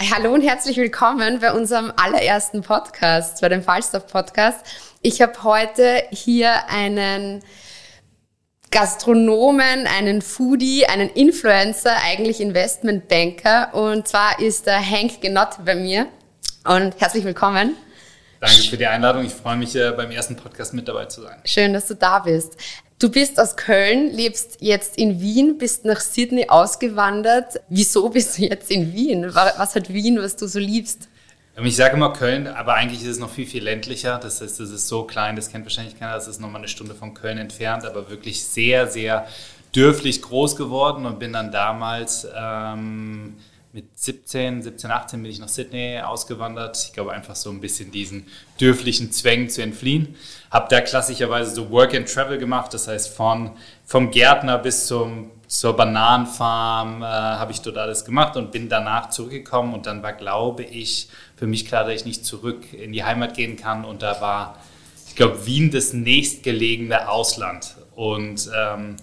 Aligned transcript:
Hallo 0.00 0.32
und 0.32 0.42
herzlich 0.42 0.76
willkommen 0.76 1.40
bei 1.40 1.52
unserem 1.52 1.92
allerersten 1.96 2.62
Podcast, 2.62 3.40
bei 3.40 3.48
dem 3.48 3.64
Falstaff 3.64 4.06
Podcast. 4.06 4.64
Ich 5.02 5.20
habe 5.20 5.42
heute 5.42 6.04
hier 6.12 6.68
einen 6.68 7.42
Gastronomen, 8.70 9.88
einen 9.88 10.22
Foodie, 10.22 10.86
einen 10.86 11.08
Influencer, 11.10 11.96
eigentlich 12.04 12.40
Investmentbanker 12.40 13.74
und 13.74 14.06
zwar 14.06 14.38
ist 14.38 14.68
der 14.68 14.78
Hank 14.78 15.20
Genott 15.20 15.56
bei 15.64 15.74
mir 15.74 16.06
und 16.64 17.00
herzlich 17.00 17.24
willkommen. 17.24 17.74
Danke 18.38 18.62
für 18.62 18.76
die 18.76 18.86
Einladung. 18.86 19.24
Ich 19.24 19.34
freue 19.34 19.56
mich, 19.56 19.74
äh, 19.74 19.90
beim 19.90 20.12
ersten 20.12 20.36
Podcast 20.36 20.74
mit 20.74 20.86
dabei 20.86 21.06
zu 21.06 21.22
sein. 21.22 21.40
Schön, 21.44 21.72
dass 21.72 21.88
du 21.88 21.94
da 21.94 22.20
bist. 22.20 22.56
Du 23.00 23.12
bist 23.12 23.38
aus 23.38 23.56
Köln, 23.56 24.12
lebst 24.12 24.56
jetzt 24.58 24.98
in 24.98 25.20
Wien, 25.20 25.56
bist 25.56 25.84
nach 25.84 26.00
Sydney 26.00 26.48
ausgewandert. 26.48 27.60
Wieso 27.68 28.08
bist 28.08 28.36
du 28.36 28.42
jetzt 28.42 28.72
in 28.72 28.92
Wien? 28.92 29.32
Was 29.32 29.76
hat 29.76 29.92
Wien, 29.92 30.18
was 30.20 30.34
du 30.34 30.48
so 30.48 30.58
liebst? 30.58 31.08
Ähm, 31.56 31.66
ich 31.66 31.76
sage 31.76 31.94
immer 31.94 32.12
Köln, 32.12 32.48
aber 32.48 32.74
eigentlich 32.74 33.02
ist 33.02 33.08
es 33.08 33.18
noch 33.20 33.30
viel, 33.30 33.46
viel 33.46 33.62
ländlicher. 33.62 34.18
Das 34.18 34.40
heißt, 34.40 34.58
es 34.58 34.70
ist 34.70 34.88
so 34.88 35.04
klein, 35.04 35.36
das 35.36 35.48
kennt 35.48 35.64
wahrscheinlich 35.64 35.96
keiner. 35.96 36.14
Das 36.14 36.26
ist 36.26 36.40
nochmal 36.40 36.60
eine 36.60 36.66
Stunde 36.66 36.96
von 36.96 37.14
Köln 37.14 37.38
entfernt, 37.38 37.84
aber 37.84 38.10
wirklich 38.10 38.44
sehr, 38.44 38.88
sehr 38.88 39.28
dürflich 39.76 40.20
groß 40.20 40.56
geworden 40.56 41.06
und 41.06 41.20
bin 41.20 41.32
dann 41.32 41.52
damals 41.52 42.26
ähm, 42.36 43.36
mit 43.72 43.98
17, 43.98 44.62
17, 44.62 44.90
18 44.90 45.22
bin 45.22 45.30
ich 45.30 45.38
nach 45.38 45.48
Sydney 45.48 46.00
ausgewandert. 46.00 46.82
Ich 46.86 46.92
glaube, 46.94 47.12
einfach 47.12 47.36
so 47.36 47.50
ein 47.50 47.60
bisschen 47.60 47.90
diesen 47.90 48.26
dürflichen 48.60 49.12
Zwängen 49.12 49.50
zu 49.50 49.62
entfliehen. 49.62 50.16
Habe 50.50 50.68
da 50.70 50.80
klassischerweise 50.80 51.54
so 51.54 51.70
Work 51.70 51.94
and 51.94 52.12
Travel 52.12 52.38
gemacht, 52.38 52.72
das 52.72 52.88
heißt 52.88 53.14
von, 53.14 53.52
vom 53.84 54.10
Gärtner 54.10 54.58
bis 54.58 54.86
zum, 54.86 55.30
zur 55.46 55.76
Bananenfarm 55.76 57.02
äh, 57.02 57.06
habe 57.06 57.52
ich 57.52 57.60
dort 57.60 57.76
alles 57.78 58.04
gemacht 58.04 58.36
und 58.36 58.52
bin 58.52 58.68
danach 58.68 59.10
zurückgekommen 59.10 59.74
und 59.74 59.86
dann 59.86 60.02
war, 60.02 60.14
glaube 60.14 60.62
ich, 60.62 61.08
für 61.36 61.46
mich 61.46 61.66
klar, 61.66 61.84
dass 61.84 61.94
ich 61.94 62.04
nicht 62.04 62.24
zurück 62.24 62.72
in 62.72 62.92
die 62.92 63.04
Heimat 63.04 63.34
gehen 63.34 63.56
kann 63.56 63.84
und 63.84 64.02
da 64.02 64.20
war, 64.20 64.58
ich 65.06 65.14
glaube, 65.14 65.46
Wien 65.46 65.70
das 65.70 65.92
nächstgelegene 65.92 67.08
Ausland 67.08 67.76
und 67.94 68.50
ähm, 68.56 68.96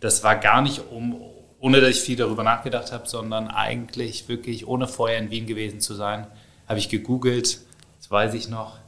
das 0.00 0.24
war 0.24 0.36
gar 0.36 0.62
nicht 0.62 0.82
um, 0.90 1.14
ohne 1.62 1.80
dass 1.80 1.90
ich 1.90 2.00
viel 2.00 2.16
darüber 2.16 2.42
nachgedacht 2.42 2.90
habe, 2.90 3.08
sondern 3.08 3.46
eigentlich 3.46 4.28
wirklich 4.28 4.66
ohne 4.66 4.88
vorher 4.88 5.18
in 5.18 5.30
Wien 5.30 5.46
gewesen 5.46 5.80
zu 5.80 5.94
sein, 5.94 6.26
habe 6.68 6.80
ich 6.80 6.88
gegoogelt, 6.88 7.60
das 7.98 8.10
weiß 8.10 8.34
ich 8.34 8.48
noch, 8.48 8.78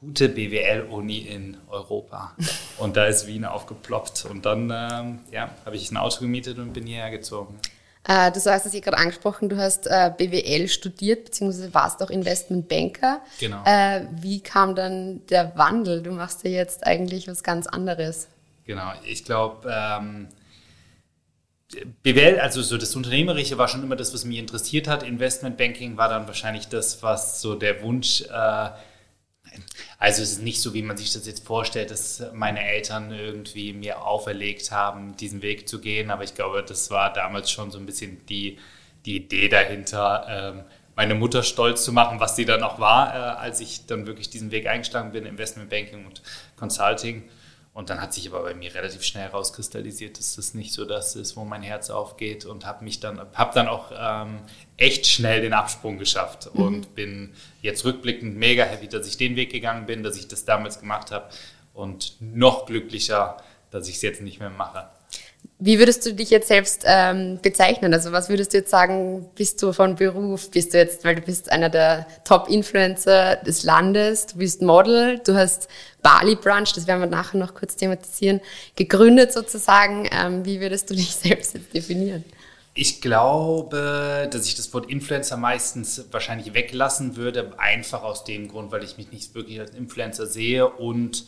gute 0.00 0.28
BWL-Uni 0.28 1.18
in 1.18 1.56
Europa. 1.68 2.34
Und 2.78 2.96
da 2.96 3.06
ist 3.06 3.28
Wien 3.28 3.44
aufgeploppt. 3.44 4.26
Und 4.28 4.44
dann 4.44 4.72
ähm, 4.74 5.20
ja, 5.30 5.50
habe 5.64 5.76
ich 5.76 5.88
ein 5.92 5.96
Auto 5.96 6.20
gemietet 6.20 6.58
und 6.58 6.72
bin 6.72 6.84
hierher 6.84 7.12
gezogen. 7.12 7.60
Äh, 8.02 8.32
du 8.32 8.40
hast 8.40 8.66
es 8.66 8.72
hier 8.72 8.80
gerade 8.80 8.98
angesprochen, 8.98 9.48
du 9.48 9.56
hast 9.56 9.86
äh, 9.86 10.10
BWL 10.16 10.66
studiert, 10.66 11.26
beziehungsweise 11.26 11.72
warst 11.74 12.02
auch 12.02 12.10
Investmentbanker. 12.10 13.20
Genau. 13.38 13.62
Äh, 13.64 14.02
wie 14.20 14.40
kam 14.40 14.74
dann 14.74 15.24
der 15.26 15.56
Wandel? 15.56 16.02
Du 16.02 16.10
machst 16.10 16.42
ja 16.42 16.50
jetzt 16.50 16.84
eigentlich 16.84 17.28
was 17.28 17.44
ganz 17.44 17.68
anderes. 17.68 18.26
Genau, 18.64 18.90
ich 19.04 19.24
glaube, 19.24 19.72
ähm, 19.72 20.26
BWL, 22.04 22.38
also 22.38 22.62
so 22.62 22.78
das 22.78 22.94
Unternehmerische 22.94 23.58
war 23.58 23.66
schon 23.66 23.82
immer 23.82 23.96
das, 23.96 24.14
was 24.14 24.24
mich 24.24 24.38
interessiert 24.38 24.86
hat. 24.86 25.02
Investmentbanking 25.02 25.96
war 25.96 26.08
dann 26.08 26.26
wahrscheinlich 26.28 26.68
das, 26.68 27.02
was 27.02 27.40
so 27.40 27.56
der 27.56 27.82
Wunsch, 27.82 28.22
äh, 28.22 28.70
also 29.98 30.22
es 30.22 30.32
ist 30.32 30.42
nicht 30.42 30.60
so, 30.60 30.74
wie 30.74 30.82
man 30.82 30.96
sich 30.96 31.12
das 31.12 31.26
jetzt 31.26 31.44
vorstellt, 31.44 31.90
dass 31.90 32.22
meine 32.32 32.64
Eltern 32.66 33.10
irgendwie 33.10 33.72
mir 33.72 34.02
auferlegt 34.02 34.70
haben, 34.70 35.16
diesen 35.16 35.42
Weg 35.42 35.68
zu 35.68 35.80
gehen. 35.80 36.10
Aber 36.10 36.22
ich 36.24 36.34
glaube, 36.34 36.62
das 36.62 36.90
war 36.90 37.12
damals 37.12 37.50
schon 37.50 37.70
so 37.70 37.78
ein 37.78 37.86
bisschen 37.86 38.24
die, 38.26 38.58
die 39.04 39.16
Idee 39.16 39.48
dahinter, 39.48 40.26
ähm, 40.28 40.64
meine 40.94 41.14
Mutter 41.14 41.42
stolz 41.42 41.84
zu 41.84 41.92
machen, 41.92 42.20
was 42.20 42.36
sie 42.36 42.44
dann 42.46 42.62
auch 42.62 42.78
war, 42.78 43.14
äh, 43.14 43.18
als 43.38 43.60
ich 43.60 43.86
dann 43.86 44.06
wirklich 44.06 44.30
diesen 44.30 44.50
Weg 44.50 44.66
eingeschlagen 44.66 45.12
bin, 45.12 45.26
Investmentbanking 45.26 46.06
und 46.06 46.22
Consulting. 46.56 47.28
Und 47.76 47.90
dann 47.90 48.00
hat 48.00 48.14
sich 48.14 48.26
aber 48.32 48.42
bei 48.42 48.54
mir 48.54 48.74
relativ 48.74 49.02
schnell 49.02 49.24
herauskristallisiert, 49.24 50.18
dass 50.18 50.36
das 50.36 50.54
nicht 50.54 50.72
so 50.72 50.86
das 50.86 51.14
ist, 51.14 51.36
wo 51.36 51.44
mein 51.44 51.60
Herz 51.60 51.90
aufgeht 51.90 52.46
und 52.46 52.64
habe 52.64 52.82
mich 52.82 53.00
dann, 53.00 53.20
habe 53.34 53.50
dann 53.54 53.68
auch 53.68 53.92
ähm, 53.94 54.38
echt 54.78 55.06
schnell 55.06 55.42
den 55.42 55.52
Absprung 55.52 55.98
geschafft 55.98 56.48
mhm. 56.54 56.62
und 56.62 56.94
bin 56.94 57.34
jetzt 57.60 57.84
rückblickend 57.84 58.34
mega 58.34 58.64
happy, 58.64 58.88
dass 58.88 59.06
ich 59.06 59.18
den 59.18 59.36
Weg 59.36 59.52
gegangen 59.52 59.84
bin, 59.84 60.02
dass 60.02 60.16
ich 60.16 60.26
das 60.26 60.46
damals 60.46 60.80
gemacht 60.80 61.10
habe 61.10 61.28
und 61.74 62.16
noch 62.18 62.64
glücklicher, 62.64 63.36
dass 63.70 63.88
ich 63.88 63.96
es 63.96 64.02
jetzt 64.02 64.22
nicht 64.22 64.40
mehr 64.40 64.48
mache. 64.48 64.88
Wie 65.58 65.78
würdest 65.78 66.04
du 66.04 66.12
dich 66.12 66.28
jetzt 66.28 66.48
selbst 66.48 66.82
ähm, 66.84 67.38
bezeichnen? 67.40 67.94
Also 67.94 68.12
was 68.12 68.28
würdest 68.28 68.52
du 68.52 68.58
jetzt 68.58 68.70
sagen, 68.70 69.26
bist 69.34 69.62
du 69.62 69.72
von 69.72 69.96
Beruf? 69.96 70.50
Bist 70.50 70.74
du 70.74 70.78
jetzt, 70.78 71.02
weil 71.02 71.14
du 71.14 71.22
bist 71.22 71.50
einer 71.50 71.70
der 71.70 72.06
Top-Influencer 72.24 73.36
des 73.36 73.62
Landes, 73.62 74.26
du 74.26 74.36
bist 74.36 74.60
Model, 74.60 75.18
du 75.24 75.34
hast 75.34 75.68
Bali 76.02 76.34
Brunch, 76.34 76.74
das 76.74 76.86
werden 76.86 77.00
wir 77.00 77.06
nachher 77.06 77.38
noch 77.38 77.54
kurz 77.54 77.74
thematisieren, 77.74 78.42
gegründet 78.76 79.32
sozusagen. 79.32 80.06
Ähm, 80.12 80.44
wie 80.44 80.60
würdest 80.60 80.90
du 80.90 80.94
dich 80.94 81.10
selbst 81.14 81.54
jetzt 81.54 81.72
definieren? 81.72 82.24
Ich 82.74 83.00
glaube, 83.00 84.28
dass 84.30 84.46
ich 84.46 84.56
das 84.56 84.74
Wort 84.74 84.90
Influencer 84.90 85.38
meistens 85.38 86.04
wahrscheinlich 86.10 86.52
weglassen 86.52 87.16
würde, 87.16 87.58
einfach 87.58 88.02
aus 88.02 88.24
dem 88.24 88.48
Grund, 88.48 88.70
weil 88.72 88.84
ich 88.84 88.98
mich 88.98 89.10
nicht 89.10 89.34
wirklich 89.34 89.58
als 89.58 89.70
Influencer 89.70 90.26
sehe 90.26 90.68
und 90.68 91.24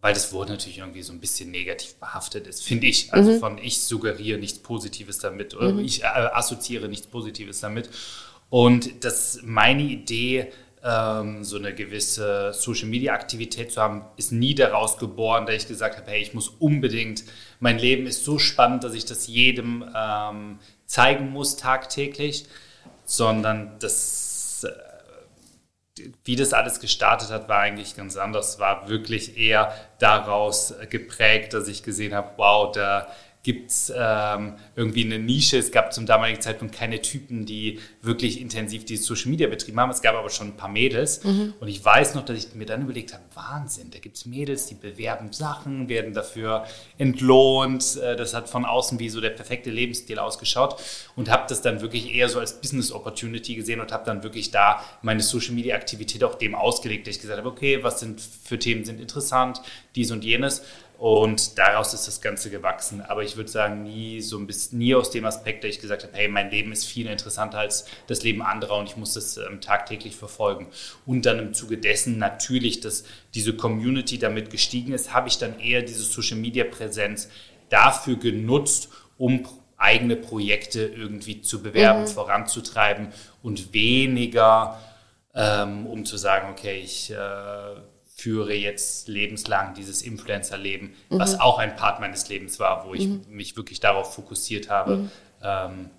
weil 0.00 0.14
das 0.14 0.32
Wort 0.32 0.48
natürlich 0.48 0.78
irgendwie 0.78 1.02
so 1.02 1.12
ein 1.12 1.20
bisschen 1.20 1.50
negativ 1.50 1.94
behaftet 1.96 2.46
ist, 2.46 2.62
finde 2.62 2.86
ich. 2.86 3.12
Also 3.12 3.32
mhm. 3.32 3.38
von 3.40 3.58
ich 3.58 3.82
suggeriere 3.82 4.38
nichts 4.38 4.58
Positives 4.58 5.18
damit 5.18 5.54
oder 5.54 5.72
mhm. 5.72 5.80
ich 5.80 6.02
äh, 6.02 6.06
assoziiere 6.06 6.88
nichts 6.88 7.06
Positives 7.06 7.60
damit. 7.60 7.90
Und 8.48 9.04
das 9.04 9.40
meine 9.42 9.82
Idee, 9.82 10.52
ähm, 10.82 11.44
so 11.44 11.58
eine 11.58 11.74
gewisse 11.74 12.52
Social-Media-Aktivität 12.54 13.72
zu 13.72 13.82
haben, 13.82 14.04
ist 14.16 14.32
nie 14.32 14.54
daraus 14.54 14.96
geboren, 14.96 15.44
dass 15.44 15.56
ich 15.56 15.68
gesagt 15.68 15.98
habe, 15.98 16.10
hey, 16.10 16.22
ich 16.22 16.32
muss 16.32 16.48
unbedingt, 16.48 17.24
mein 17.60 17.78
Leben 17.78 18.06
ist 18.06 18.24
so 18.24 18.38
spannend, 18.38 18.84
dass 18.84 18.94
ich 18.94 19.04
das 19.04 19.26
jedem 19.26 19.84
ähm, 19.94 20.58
zeigen 20.86 21.30
muss 21.30 21.56
tagtäglich, 21.56 22.46
sondern 23.04 23.78
das 23.78 24.66
wie 26.24 26.36
das 26.36 26.52
alles 26.52 26.80
gestartet 26.80 27.30
hat, 27.30 27.48
war 27.48 27.60
eigentlich 27.60 27.96
ganz 27.96 28.16
anders. 28.16 28.58
War 28.58 28.88
wirklich 28.88 29.36
eher 29.36 29.74
daraus 29.98 30.74
geprägt, 30.88 31.54
dass 31.54 31.68
ich 31.68 31.82
gesehen 31.82 32.14
habe, 32.14 32.30
wow, 32.36 32.72
da 32.72 33.06
gibt 33.42 33.70
es 33.70 33.92
ähm, 33.96 34.56
irgendwie 34.76 35.04
eine 35.04 35.18
Nische. 35.18 35.56
Es 35.56 35.72
gab 35.72 35.94
zum 35.94 36.04
damaligen 36.04 36.40
Zeitpunkt 36.42 36.74
keine 36.74 37.00
Typen, 37.00 37.46
die 37.46 37.78
wirklich 38.02 38.40
intensiv 38.40 38.84
die 38.84 38.96
Social 38.96 39.30
Media 39.30 39.48
betrieben 39.48 39.80
haben. 39.80 39.90
Es 39.90 40.02
gab 40.02 40.14
aber 40.14 40.28
schon 40.28 40.48
ein 40.48 40.56
paar 40.56 40.68
Mädels. 40.68 41.24
Mhm. 41.24 41.54
Und 41.58 41.68
ich 41.68 41.82
weiß 41.82 42.14
noch, 42.14 42.24
dass 42.24 42.36
ich 42.36 42.54
mir 42.54 42.66
dann 42.66 42.82
überlegt 42.82 43.14
habe, 43.14 43.22
Wahnsinn, 43.34 43.90
da 43.90 43.98
gibt 43.98 44.16
es 44.16 44.26
Mädels, 44.26 44.66
die 44.66 44.74
bewerben 44.74 45.32
Sachen, 45.32 45.88
werden 45.88 46.12
dafür 46.12 46.66
entlohnt. 46.98 47.96
Äh, 47.96 48.16
das 48.16 48.34
hat 48.34 48.50
von 48.50 48.66
außen 48.66 48.98
wie 48.98 49.08
so 49.08 49.22
der 49.22 49.30
perfekte 49.30 49.70
Lebensstil 49.70 50.18
ausgeschaut. 50.18 50.76
Und 51.16 51.30
habe 51.30 51.46
das 51.48 51.62
dann 51.62 51.80
wirklich 51.80 52.14
eher 52.14 52.28
so 52.28 52.40
als 52.40 52.60
Business 52.60 52.92
Opportunity 52.92 53.54
gesehen 53.54 53.80
und 53.80 53.90
habe 53.90 54.04
dann 54.04 54.22
wirklich 54.22 54.50
da 54.50 54.84
meine 55.00 55.22
Social 55.22 55.54
Media 55.54 55.76
Aktivität 55.76 56.24
auch 56.24 56.34
dem 56.34 56.54
ausgelegt, 56.54 57.06
dass 57.06 57.16
ich 57.16 57.22
gesagt 57.22 57.38
habe, 57.38 57.48
okay, 57.48 57.82
was 57.82 58.00
sind 58.00 58.20
für 58.20 58.58
Themen 58.58 58.84
sind 58.84 59.00
interessant, 59.00 59.62
dies 59.94 60.10
und 60.10 60.24
jenes. 60.24 60.62
Und 61.00 61.56
daraus 61.56 61.94
ist 61.94 62.06
das 62.06 62.20
Ganze 62.20 62.50
gewachsen. 62.50 63.00
Aber 63.00 63.22
ich 63.22 63.38
würde 63.38 63.48
sagen, 63.48 63.84
nie 63.84 64.20
so 64.20 64.36
ein 64.36 64.46
bisschen, 64.46 64.76
nie 64.76 64.94
aus 64.94 65.10
dem 65.10 65.24
Aspekt, 65.24 65.64
dass 65.64 65.70
ich 65.70 65.80
gesagt 65.80 66.02
habe, 66.02 66.12
hey, 66.14 66.28
mein 66.28 66.50
Leben 66.50 66.72
ist 66.72 66.84
viel 66.84 67.06
interessanter 67.06 67.58
als 67.58 67.86
das 68.06 68.22
Leben 68.22 68.42
anderer 68.42 68.76
und 68.76 68.86
ich 68.86 68.98
muss 68.98 69.14
das 69.14 69.38
ähm, 69.38 69.62
tagtäglich 69.62 70.14
verfolgen. 70.14 70.66
Und 71.06 71.24
dann 71.24 71.38
im 71.38 71.54
Zuge 71.54 71.78
dessen 71.78 72.18
natürlich, 72.18 72.80
dass 72.80 73.04
diese 73.32 73.56
Community 73.56 74.18
damit 74.18 74.50
gestiegen 74.50 74.92
ist, 74.92 75.14
habe 75.14 75.28
ich 75.28 75.38
dann 75.38 75.58
eher 75.58 75.80
diese 75.80 76.02
Social 76.02 76.36
Media 76.36 76.64
Präsenz 76.64 77.30
dafür 77.70 78.16
genutzt, 78.16 78.90
um 79.16 79.48
eigene 79.78 80.16
Projekte 80.16 80.82
irgendwie 80.82 81.40
zu 81.40 81.62
bewerben, 81.62 82.02
mhm. 82.02 82.08
voranzutreiben 82.08 83.08
und 83.42 83.72
weniger, 83.72 84.78
ähm, 85.34 85.86
um 85.86 86.04
zu 86.04 86.18
sagen, 86.18 86.50
okay, 86.50 86.78
ich 86.78 87.10
äh, 87.10 87.16
führe 88.20 88.54
jetzt 88.54 89.08
lebenslang 89.08 89.74
dieses 89.74 90.02
Influencer-Leben, 90.02 90.94
mhm. 91.08 91.18
was 91.18 91.40
auch 91.40 91.58
ein 91.58 91.74
Part 91.76 92.00
meines 92.00 92.28
Lebens 92.28 92.60
war, 92.60 92.86
wo 92.86 92.94
ich 92.94 93.06
mhm. 93.06 93.24
mich 93.28 93.56
wirklich 93.56 93.80
darauf 93.80 94.14
fokussiert 94.14 94.68
habe, 94.68 94.96
mhm. 94.96 95.10
ähm, 95.42 95.90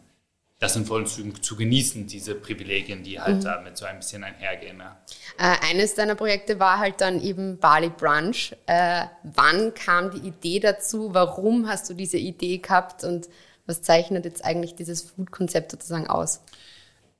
das 0.59 0.75
in 0.75 0.85
vollen 0.85 1.07
Zügen 1.07 1.41
zu 1.41 1.55
genießen, 1.55 2.05
diese 2.05 2.35
Privilegien, 2.35 3.01
die 3.01 3.19
halt 3.19 3.37
mhm. 3.37 3.43
damit 3.43 3.77
so 3.77 3.85
ein 3.85 3.97
bisschen 3.97 4.23
einhergehen. 4.23 4.79
Ja. 4.79 4.97
Äh, 5.39 5.71
eines 5.71 5.95
deiner 5.95 6.13
Projekte 6.13 6.59
war 6.59 6.77
halt 6.77 7.01
dann 7.01 7.19
eben 7.19 7.57
Bali 7.57 7.89
Brunch. 7.89 8.55
Äh, 8.67 9.05
wann 9.23 9.73
kam 9.73 10.11
die 10.11 10.27
Idee 10.27 10.59
dazu? 10.59 11.15
Warum 11.15 11.67
hast 11.67 11.89
du 11.89 11.95
diese 11.95 12.17
Idee 12.17 12.59
gehabt 12.59 13.03
und 13.03 13.27
was 13.65 13.81
zeichnet 13.81 14.25
jetzt 14.25 14.45
eigentlich 14.45 14.75
dieses 14.75 15.01
Food-Konzept 15.01 15.71
sozusagen 15.71 16.07
aus? 16.07 16.41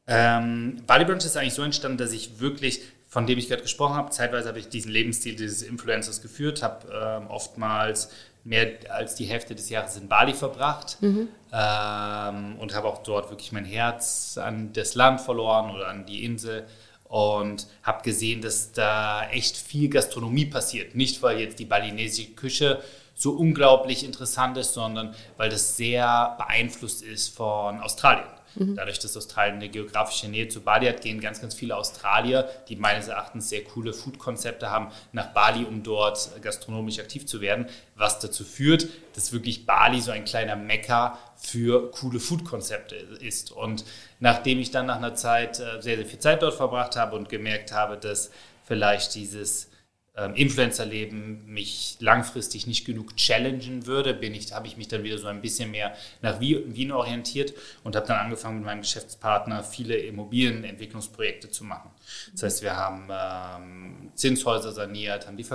Ähm, 0.05 0.83
Bali 0.85 1.05
Brunch 1.05 1.25
ist 1.25 1.37
eigentlich 1.37 1.55
so 1.55 1.63
entstanden, 1.63 1.97
dass 1.97 2.11
ich 2.11 2.39
wirklich 2.39 2.81
von 3.11 3.27
dem 3.27 3.37
ich 3.37 3.49
gerade 3.49 3.61
gesprochen 3.61 3.95
habe. 3.95 4.09
Zeitweise 4.09 4.47
habe 4.47 4.57
ich 4.57 4.69
diesen 4.69 4.89
Lebensstil 4.89 5.35
dieses 5.35 5.61
Influencers 5.61 6.21
geführt, 6.21 6.63
habe 6.63 6.87
ähm, 6.91 7.27
oftmals 7.27 8.09
mehr 8.45 8.71
als 8.89 9.15
die 9.15 9.25
Hälfte 9.25 9.53
des 9.53 9.69
Jahres 9.69 9.97
in 9.97 10.07
Bali 10.07 10.33
verbracht 10.33 10.97
mhm. 11.01 11.27
ähm, 11.51 12.55
und 12.57 12.73
habe 12.73 12.87
auch 12.87 13.03
dort 13.03 13.29
wirklich 13.29 13.51
mein 13.51 13.65
Herz 13.65 14.39
an 14.41 14.71
das 14.71 14.95
Land 14.95 15.19
verloren 15.19 15.75
oder 15.75 15.89
an 15.89 16.05
die 16.05 16.23
Insel 16.23 16.65
und 17.03 17.67
habe 17.83 18.01
gesehen, 18.01 18.41
dass 18.41 18.71
da 18.71 19.27
echt 19.29 19.57
viel 19.57 19.89
Gastronomie 19.89 20.45
passiert. 20.45 20.95
Nicht, 20.95 21.21
weil 21.21 21.41
jetzt 21.41 21.59
die 21.59 21.65
balinesische 21.65 22.31
Küche 22.31 22.81
so 23.13 23.33
unglaublich 23.33 24.05
interessant 24.05 24.57
ist, 24.57 24.73
sondern 24.73 25.13
weil 25.35 25.49
das 25.49 25.75
sehr 25.75 26.35
beeinflusst 26.37 27.03
ist 27.03 27.35
von 27.35 27.81
Australien. 27.81 28.29
Mhm. 28.55 28.75
Dadurch, 28.75 28.99
dass 28.99 29.15
Australien 29.15 29.55
eine 29.55 29.69
geografische 29.69 30.27
Nähe 30.27 30.47
zu 30.47 30.61
Bali 30.61 30.87
hat, 30.87 31.01
gehen 31.01 31.19
ganz, 31.21 31.41
ganz 31.41 31.53
viele 31.53 31.75
Australier, 31.75 32.49
die 32.67 32.75
meines 32.75 33.07
Erachtens 33.07 33.49
sehr 33.49 33.63
coole 33.63 33.93
Food-Konzepte 33.93 34.69
haben, 34.69 34.91
nach 35.11 35.27
Bali, 35.33 35.63
um 35.63 35.83
dort 35.83 36.29
gastronomisch 36.41 36.99
aktiv 36.99 37.25
zu 37.25 37.41
werden, 37.41 37.67
was 37.95 38.19
dazu 38.19 38.43
führt, 38.43 38.87
dass 39.15 39.33
wirklich 39.33 39.65
Bali 39.65 40.01
so 40.01 40.11
ein 40.11 40.25
kleiner 40.25 40.55
Mekka 40.55 41.17
für 41.37 41.91
coole 41.91 42.19
Food-Konzepte 42.19 42.95
ist. 42.95 43.51
Und 43.51 43.85
nachdem 44.19 44.59
ich 44.59 44.71
dann 44.71 44.85
nach 44.85 44.97
einer 44.97 45.15
Zeit 45.15 45.59
äh, 45.59 45.81
sehr, 45.81 45.97
sehr 45.97 46.05
viel 46.05 46.19
Zeit 46.19 46.41
dort 46.41 46.53
verbracht 46.53 46.95
habe 46.95 47.15
und 47.15 47.29
gemerkt 47.29 47.71
habe, 47.71 47.97
dass 47.97 48.31
vielleicht 48.63 49.15
dieses 49.15 49.70
ähm, 50.15 50.35
Influencer-Leben 50.35 51.45
mich 51.45 51.97
langfristig 51.99 52.67
nicht 52.67 52.85
genug 52.85 53.15
challengen 53.15 53.85
würde, 53.85 54.13
bin 54.13 54.33
ich, 54.33 54.51
habe 54.51 54.67
ich 54.67 54.75
mich 54.75 54.89
dann 54.89 55.03
wieder 55.03 55.17
so 55.17 55.27
ein 55.27 55.41
bisschen 55.41 55.71
mehr 55.71 55.95
nach 56.21 56.39
Wien 56.39 56.91
orientiert 56.91 57.53
und 57.83 57.95
habe 57.95 58.07
dann 58.07 58.17
angefangen 58.17 58.57
mit 58.57 58.65
meinem 58.65 58.81
Geschäftspartner 58.81 59.63
viele 59.63 59.95
Immobilienentwicklungsprojekte 59.95 61.49
zu 61.49 61.63
machen. 61.63 61.91
Das 62.33 62.43
heißt, 62.43 62.61
wir 62.61 62.75
haben 62.75 63.07
ähm, 63.09 64.11
Zinshäuser 64.15 64.73
saniert, 64.73 65.27
haben 65.27 65.37
die 65.37 65.45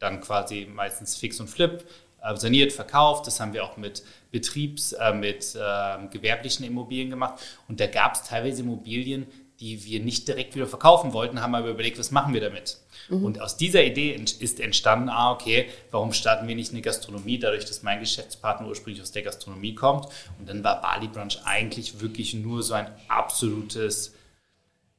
dann 0.00 0.20
quasi 0.20 0.66
meistens 0.68 1.16
Fix 1.16 1.38
und 1.38 1.48
Flip 1.48 1.84
äh, 2.22 2.36
saniert, 2.36 2.72
verkauft. 2.72 3.26
Das 3.26 3.38
haben 3.38 3.52
wir 3.52 3.64
auch 3.64 3.76
mit 3.76 4.02
Betriebs-, 4.32 4.92
äh, 4.92 5.14
mit 5.14 5.54
äh, 5.54 6.06
gewerblichen 6.10 6.66
Immobilien 6.66 7.10
gemacht. 7.10 7.40
Und 7.68 7.80
da 7.80 7.86
gab 7.86 8.14
es 8.14 8.24
teilweise 8.24 8.62
Immobilien, 8.62 9.26
die 9.60 9.84
wir 9.84 10.00
nicht 10.00 10.26
direkt 10.26 10.54
wieder 10.54 10.66
verkaufen 10.66 11.12
wollten, 11.12 11.42
haben 11.42 11.54
aber 11.54 11.68
überlegt, 11.68 11.98
was 11.98 12.10
machen 12.10 12.32
wir 12.32 12.40
damit? 12.40 12.78
Mhm. 13.10 13.24
Und 13.24 13.40
aus 13.42 13.58
dieser 13.58 13.84
Idee 13.84 14.18
ist 14.38 14.58
entstanden, 14.58 15.10
ah, 15.10 15.32
okay, 15.32 15.68
warum 15.90 16.14
starten 16.14 16.48
wir 16.48 16.54
nicht 16.54 16.72
eine 16.72 16.80
Gastronomie, 16.80 17.38
dadurch, 17.38 17.66
dass 17.66 17.82
mein 17.82 18.00
Geschäftspartner 18.00 18.66
ursprünglich 18.66 19.02
aus 19.02 19.12
der 19.12 19.22
Gastronomie 19.22 19.74
kommt. 19.74 20.06
Und 20.38 20.48
dann 20.48 20.64
war 20.64 20.80
Bali 20.80 21.08
Brunch 21.08 21.38
eigentlich 21.44 22.00
wirklich 22.00 22.32
nur 22.32 22.62
so 22.62 22.74
ein 22.74 22.90
absolutes 23.08 24.14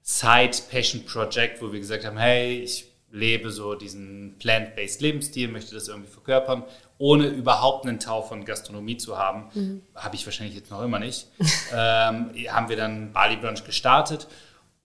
Side-Passion-Project, 0.04 1.62
wo 1.62 1.72
wir 1.74 1.80
gesagt 1.80 2.06
haben, 2.06 2.18
hey, 2.18 2.60
ich 2.60 2.86
lebe 3.12 3.50
so 3.50 3.74
diesen 3.75 4.36
plant-based 4.38 5.02
Lebensstil, 5.02 5.48
möchte 5.48 5.74
das 5.74 5.88
irgendwie 5.88 6.10
verkörpern, 6.10 6.63
ohne 6.98 7.28
überhaupt 7.28 7.86
einen 7.86 8.00
Tau 8.00 8.22
von 8.22 8.46
Gastronomie 8.46 8.98
zu 8.98 9.18
haben. 9.18 9.50
Mhm. 9.54 9.81
Habe 9.96 10.16
ich 10.16 10.25
wahrscheinlich 10.25 10.56
jetzt 10.56 10.69
noch 10.69 10.84
immer 10.84 11.00
nicht. 11.00 11.28
ähm, 11.74 12.31
haben 12.48 12.69
wir 12.69 12.78
dann 12.78 13.12
Bali 13.12 13.38
Brunch 13.38 13.66
gestartet 13.66 14.28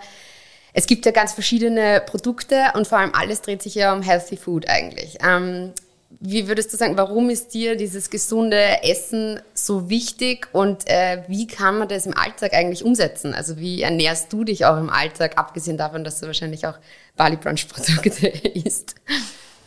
es 0.74 0.86
gibt 0.88 1.06
ja 1.06 1.12
ganz 1.12 1.34
verschiedene 1.34 2.02
Produkte 2.06 2.72
und 2.76 2.88
vor 2.88 3.00
allem 3.00 3.14
alles 3.14 3.42
dreht 3.42 3.62
sich 3.62 3.76
ja 3.76 3.94
um 3.94 4.02
Healthy 4.02 4.38
Food 4.38 4.70
eigentlich. 4.70 5.18
Ähm, 5.26 5.74
wie 6.20 6.48
würdest 6.48 6.74
du 6.74 6.78
sagen, 6.78 6.98
warum 6.98 7.30
ist 7.30 7.54
dir 7.54 7.76
dieses 7.76 8.10
gesunde 8.10 8.84
Essen 8.84 9.40
so 9.54 9.90
wichtig 9.90 10.48
und 10.54 10.90
äh, 10.90 11.24
wie 11.28 11.46
kann 11.46 11.78
man 11.78 11.88
das 11.88 12.08
im 12.08 12.18
Alltag 12.18 12.54
eigentlich 12.54 12.84
umsetzen? 12.84 13.34
Also 13.34 13.58
wie 13.58 13.84
ernährst 13.84 14.34
du 14.34 14.44
dich 14.44 14.66
auch 14.66 14.78
im 14.78 14.90
Alltag, 14.90 15.38
abgesehen 15.38 15.78
davon, 15.78 16.04
dass 16.04 16.20
du 16.20 16.26
wahrscheinlich 16.26 16.66
auch 16.66 16.78
Bali 17.16 17.36
Brunch 17.36 17.68
Produkte 17.68 18.28
isst? 18.54 18.96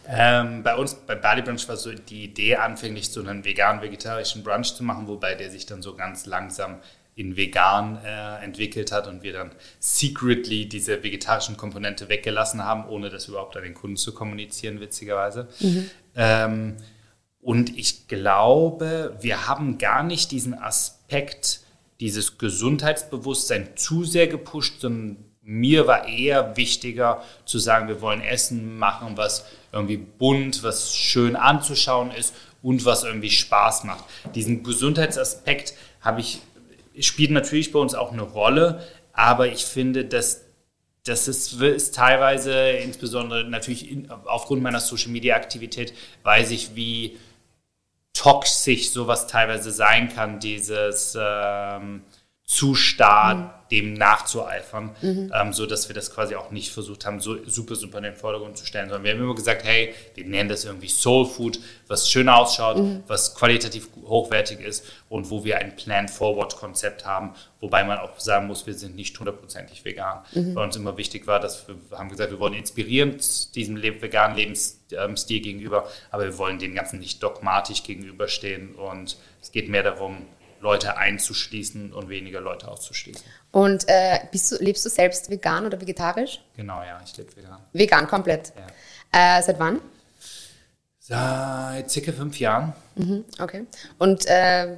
Ähm, 0.08 0.64
bei 0.64 0.74
uns, 0.74 0.94
bei 0.94 1.14
Bali 1.14 1.42
Brunch 1.42 1.68
war 1.68 1.76
so 1.76 1.92
die 1.92 2.24
Idee 2.24 2.56
anfänglich, 2.56 3.10
so 3.10 3.20
einen 3.20 3.44
vegan-vegetarischen 3.44 4.42
Brunch 4.42 4.74
zu 4.74 4.82
machen, 4.82 5.06
wobei 5.06 5.36
der 5.36 5.48
sich 5.48 5.64
dann 5.66 5.80
so 5.80 5.94
ganz 5.94 6.26
langsam 6.26 6.80
in 7.14 7.36
vegan 7.36 7.98
äh, 8.04 8.42
entwickelt 8.42 8.90
hat 8.90 9.06
und 9.06 9.22
wir 9.22 9.32
dann 9.32 9.52
secretly 9.78 10.66
diese 10.66 11.02
vegetarischen 11.02 11.56
Komponente 11.56 12.08
weggelassen 12.08 12.64
haben, 12.64 12.88
ohne 12.88 13.10
das 13.10 13.28
überhaupt 13.28 13.56
an 13.56 13.64
den 13.64 13.74
Kunden 13.74 13.96
zu 13.96 14.14
kommunizieren, 14.14 14.80
witzigerweise. 14.80 15.48
Mhm. 15.60 15.90
Ähm, 16.16 16.76
und 17.40 17.76
ich 17.76 18.08
glaube, 18.08 19.16
wir 19.20 19.46
haben 19.48 19.76
gar 19.78 20.02
nicht 20.02 20.30
diesen 20.30 20.54
Aspekt, 20.54 21.60
dieses 22.00 22.38
Gesundheitsbewusstsein 22.38 23.76
zu 23.76 24.04
sehr 24.04 24.28
gepusht, 24.28 24.80
sondern 24.80 25.24
mir 25.42 25.88
war 25.88 26.06
eher 26.06 26.56
wichtiger 26.56 27.22
zu 27.44 27.58
sagen, 27.58 27.88
wir 27.88 28.00
wollen 28.00 28.20
Essen 28.20 28.78
machen, 28.78 29.16
was 29.16 29.44
irgendwie 29.72 29.96
bunt, 29.96 30.62
was 30.62 30.94
schön 30.94 31.34
anzuschauen 31.34 32.12
ist 32.12 32.32
und 32.62 32.84
was 32.84 33.02
irgendwie 33.02 33.30
Spaß 33.30 33.84
macht. 33.84 34.04
Diesen 34.36 34.62
Gesundheitsaspekt 34.62 35.74
habe 36.00 36.20
ich 36.20 36.40
spielt 37.00 37.30
natürlich 37.30 37.72
bei 37.72 37.78
uns 37.78 37.94
auch 37.94 38.12
eine 38.12 38.22
Rolle, 38.22 38.82
Aber 39.12 39.48
ich 39.48 39.64
finde, 39.64 40.04
dass 40.04 40.44
das 41.04 41.26
ist, 41.26 41.60
ist 41.60 41.96
teilweise, 41.96 42.54
insbesondere 42.54 43.44
natürlich 43.44 43.90
in, 43.90 44.10
aufgrund 44.10 44.62
meiner 44.62 44.78
Social-Media-Aktivität, 44.78 45.94
weiß 46.22 46.52
ich, 46.52 46.76
wie 46.76 47.18
toxisch 48.12 48.90
sowas 48.90 49.26
teilweise 49.26 49.72
sein 49.72 50.08
kann, 50.14 50.38
dieses 50.38 51.18
ähm, 51.20 52.04
zu 52.44 52.74
stark 52.76 53.38
mhm. 53.38 53.50
Dem 53.72 53.94
nachzueifern, 53.94 54.94
mhm. 55.00 55.32
ähm, 55.34 55.52
so 55.54 55.64
dass 55.64 55.88
wir 55.88 55.94
das 55.94 56.14
quasi 56.14 56.34
auch 56.34 56.50
nicht 56.50 56.70
versucht 56.70 57.06
haben, 57.06 57.20
so 57.20 57.38
super, 57.46 57.74
super 57.74 57.98
in 57.98 58.04
den 58.04 58.14
Vordergrund 58.14 58.58
zu 58.58 58.66
stellen, 58.66 58.90
sondern 58.90 59.04
wir 59.04 59.12
haben 59.12 59.20
immer 59.20 59.34
gesagt, 59.34 59.64
hey, 59.64 59.94
wir 60.14 60.26
nennen 60.26 60.50
das 60.50 60.66
irgendwie 60.66 60.88
Soul 60.88 61.24
Food, 61.24 61.58
was 61.88 62.10
schön 62.10 62.28
ausschaut, 62.28 62.76
mhm. 62.76 63.02
was 63.06 63.34
qualitativ 63.34 63.88
hochwertig 64.04 64.60
ist 64.60 64.84
und 65.08 65.30
wo 65.30 65.42
wir 65.42 65.56
ein 65.56 65.74
Plan-Forward-Konzept 65.74 67.06
haben, 67.06 67.34
wobei 67.60 67.82
man 67.82 67.98
auch 67.98 68.20
sagen 68.20 68.46
muss, 68.46 68.66
wir 68.66 68.74
sind 68.74 68.94
nicht 68.94 69.18
hundertprozentig 69.18 69.82
vegan. 69.86 70.18
Mhm. 70.32 70.54
Bei 70.54 70.62
uns 70.62 70.76
immer 70.76 70.98
wichtig 70.98 71.26
war, 71.26 71.40
dass 71.40 71.66
wir 71.66 71.98
haben 71.98 72.10
gesagt, 72.10 72.30
wir 72.30 72.40
wollen 72.40 72.54
inspirierend 72.54 73.54
diesem 73.54 73.80
veganen 73.82 74.36
Lebensstil 74.36 75.40
gegenüber, 75.40 75.88
aber 76.10 76.24
wir 76.24 76.36
wollen 76.36 76.58
dem 76.58 76.74
Ganzen 76.74 76.98
nicht 76.98 77.22
dogmatisch 77.22 77.84
gegenüberstehen 77.84 78.74
und 78.74 79.16
es 79.40 79.50
geht 79.50 79.70
mehr 79.70 79.82
darum, 79.82 80.26
Leute 80.62 80.96
einzuschließen 80.96 81.92
und 81.92 82.08
weniger 82.08 82.40
Leute 82.40 82.68
auszuschließen. 82.68 83.24
Und 83.50 83.84
äh, 83.88 84.20
bist 84.30 84.52
du, 84.52 84.56
lebst 84.56 84.84
du 84.84 84.88
selbst 84.88 85.28
vegan 85.28 85.66
oder 85.66 85.80
vegetarisch? 85.80 86.40
Genau, 86.56 86.82
ja, 86.82 87.00
ich 87.04 87.16
lebe 87.16 87.36
vegan. 87.36 87.58
Vegan, 87.72 88.06
komplett. 88.06 88.52
Ja. 89.12 89.38
Äh, 89.38 89.42
seit 89.42 89.58
wann? 89.58 89.80
Seit 91.00 91.90
circa 91.90 92.12
fünf 92.12 92.38
Jahren. 92.38 92.72
Mhm, 92.94 93.24
okay. 93.40 93.66
Und 93.98 94.24
äh, 94.26 94.76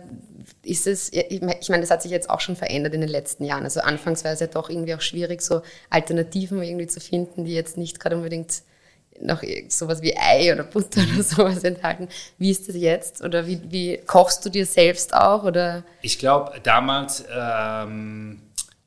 ist 0.62 0.86
es, 0.86 1.12
ich 1.12 1.40
meine, 1.42 1.82
das 1.82 1.90
hat 1.90 2.02
sich 2.02 2.10
jetzt 2.10 2.30
auch 2.30 2.40
schon 2.40 2.56
verändert 2.56 2.94
in 2.94 3.02
den 3.02 3.10
letzten 3.10 3.44
Jahren. 3.44 3.64
Also 3.64 3.80
anfangs 3.80 4.24
war 4.24 4.32
es 4.32 4.40
ja 4.40 4.46
doch 4.46 4.70
irgendwie 4.70 4.94
auch 4.94 5.02
schwierig, 5.02 5.42
so 5.42 5.62
Alternativen 5.90 6.62
irgendwie 6.62 6.86
zu 6.86 7.00
finden, 7.00 7.44
die 7.44 7.54
jetzt 7.54 7.76
nicht 7.76 8.00
gerade 8.00 8.16
unbedingt 8.16 8.62
noch 9.20 9.42
sowas 9.68 10.02
wie 10.02 10.16
Ei 10.16 10.52
oder 10.52 10.64
Butter 10.64 11.02
oder 11.02 11.22
sowas 11.22 11.64
enthalten. 11.64 12.08
Wie 12.38 12.50
ist 12.50 12.68
das 12.68 12.76
jetzt? 12.76 13.22
Oder 13.22 13.46
wie, 13.46 13.60
wie 13.70 13.98
kochst 13.98 14.44
du 14.44 14.50
dir 14.50 14.66
selbst 14.66 15.14
auch? 15.14 15.44
Oder? 15.44 15.84
Ich 16.02 16.18
glaube, 16.18 16.60
damals, 16.62 17.24
ähm, 17.32 18.42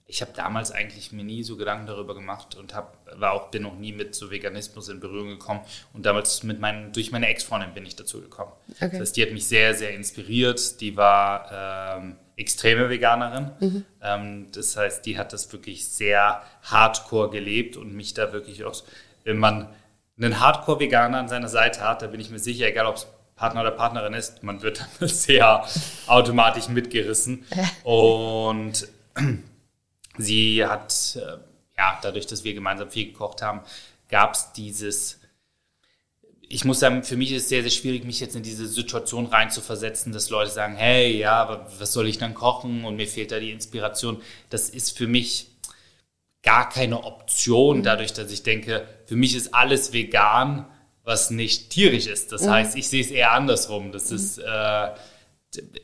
ich 0.05 0.21
habe 0.21 0.31
damals 0.35 0.71
eigentlich 0.71 1.11
mir 1.11 1.23
nie 1.23 1.43
so 1.43 1.57
Gedanken 1.57 1.87
darüber 1.87 2.13
gemacht 2.13 2.55
und 2.55 2.73
hab, 2.73 2.97
war 3.19 3.33
auch, 3.33 3.51
bin 3.51 3.63
noch 3.63 3.77
nie 3.77 3.93
mit 3.93 4.15
so 4.15 4.31
Veganismus 4.31 4.89
in 4.89 4.99
Berührung 4.99 5.29
gekommen. 5.29 5.61
Und 5.93 6.05
damals 6.05 6.43
mit 6.43 6.59
meinen, 6.59 6.91
durch 6.93 7.11
meine 7.11 7.27
Ex-Freundin 7.27 7.73
bin 7.73 7.85
ich 7.85 7.95
dazu 7.95 8.21
gekommen. 8.21 8.51
Okay. 8.75 8.89
Das 8.91 8.99
heißt, 8.99 9.17
die 9.17 9.23
hat 9.23 9.31
mich 9.31 9.47
sehr, 9.47 9.73
sehr 9.73 9.93
inspiriert. 9.93 10.81
Die 10.81 10.95
war 10.95 11.97
ähm, 11.97 12.15
extreme 12.37 12.89
Veganerin. 12.89 13.51
Mhm. 13.59 13.85
Ähm, 14.01 14.47
das 14.53 14.77
heißt, 14.77 15.05
die 15.05 15.17
hat 15.17 15.33
das 15.33 15.51
wirklich 15.51 15.87
sehr 15.87 16.41
hardcore 16.63 17.29
gelebt 17.29 17.77
und 17.77 17.93
mich 17.93 18.13
da 18.13 18.31
wirklich 18.31 18.63
auch, 18.63 18.83
wenn 19.23 19.37
man 19.37 19.69
einen 20.17 20.39
Hardcore-Veganer 20.39 21.19
an 21.19 21.27
seiner 21.27 21.47
Seite 21.47 21.81
hat, 21.81 22.01
da 22.01 22.07
bin 22.07 22.19
ich 22.19 22.29
mir 22.29 22.39
sicher, 22.39 22.67
egal 22.67 22.87
ob 22.87 22.95
es 22.95 23.07
Partner 23.35 23.61
oder 23.61 23.71
Partnerin 23.71 24.13
ist, 24.13 24.43
man 24.43 24.61
wird 24.61 24.85
sehr 24.99 25.65
automatisch 26.07 26.67
mitgerissen. 26.69 27.45
Und 27.83 28.87
sie 30.17 30.65
hat, 30.65 31.15
äh, 31.15 31.37
ja, 31.77 31.99
dadurch, 32.01 32.25
dass 32.25 32.43
wir 32.43 32.53
gemeinsam 32.53 32.89
viel 32.89 33.07
gekocht 33.07 33.41
haben, 33.41 33.61
gab 34.09 34.33
es 34.33 34.51
dieses, 34.53 35.19
ich 36.49 36.65
muss 36.65 36.79
sagen, 36.79 37.03
für 37.03 37.17
mich 37.17 37.31
ist 37.31 37.43
es 37.43 37.49
sehr, 37.49 37.61
sehr 37.61 37.71
schwierig, 37.71 38.05
mich 38.05 38.19
jetzt 38.19 38.35
in 38.35 38.41
diese 38.41 38.67
Situation 38.67 39.27
reinzuversetzen, 39.27 40.13
dass 40.13 40.29
Leute 40.31 40.49
sagen, 40.49 40.75
hey, 40.75 41.17
ja, 41.17 41.33
aber 41.33 41.67
was 41.77 41.93
soll 41.93 42.07
ich 42.07 42.17
dann 42.17 42.33
kochen 42.33 42.85
und 42.85 42.95
mir 42.95 43.07
fehlt 43.07 43.31
da 43.31 43.39
die 43.39 43.51
Inspiration. 43.51 44.21
Das 44.49 44.69
ist 44.69 44.97
für 44.97 45.07
mich 45.07 45.56
gar 46.43 46.69
keine 46.69 47.03
Option, 47.03 47.79
mhm. 47.79 47.83
dadurch, 47.83 48.13
dass 48.13 48.31
ich 48.31 48.43
denke, 48.43 48.87
für 49.05 49.15
mich 49.15 49.35
ist 49.35 49.53
alles 49.53 49.93
vegan, 49.93 50.65
was 51.03 51.31
nicht 51.31 51.69
tierisch 51.69 52.07
ist. 52.07 52.31
Das 52.31 52.43
mhm. 52.43 52.51
heißt, 52.51 52.75
ich 52.75 52.89
sehe 52.89 53.01
es 53.01 53.11
eher 53.11 53.31
andersrum. 53.31 53.91
Das 53.91 54.09
mhm. 54.09 54.15
ist, 54.17 54.37
äh, 54.39 54.89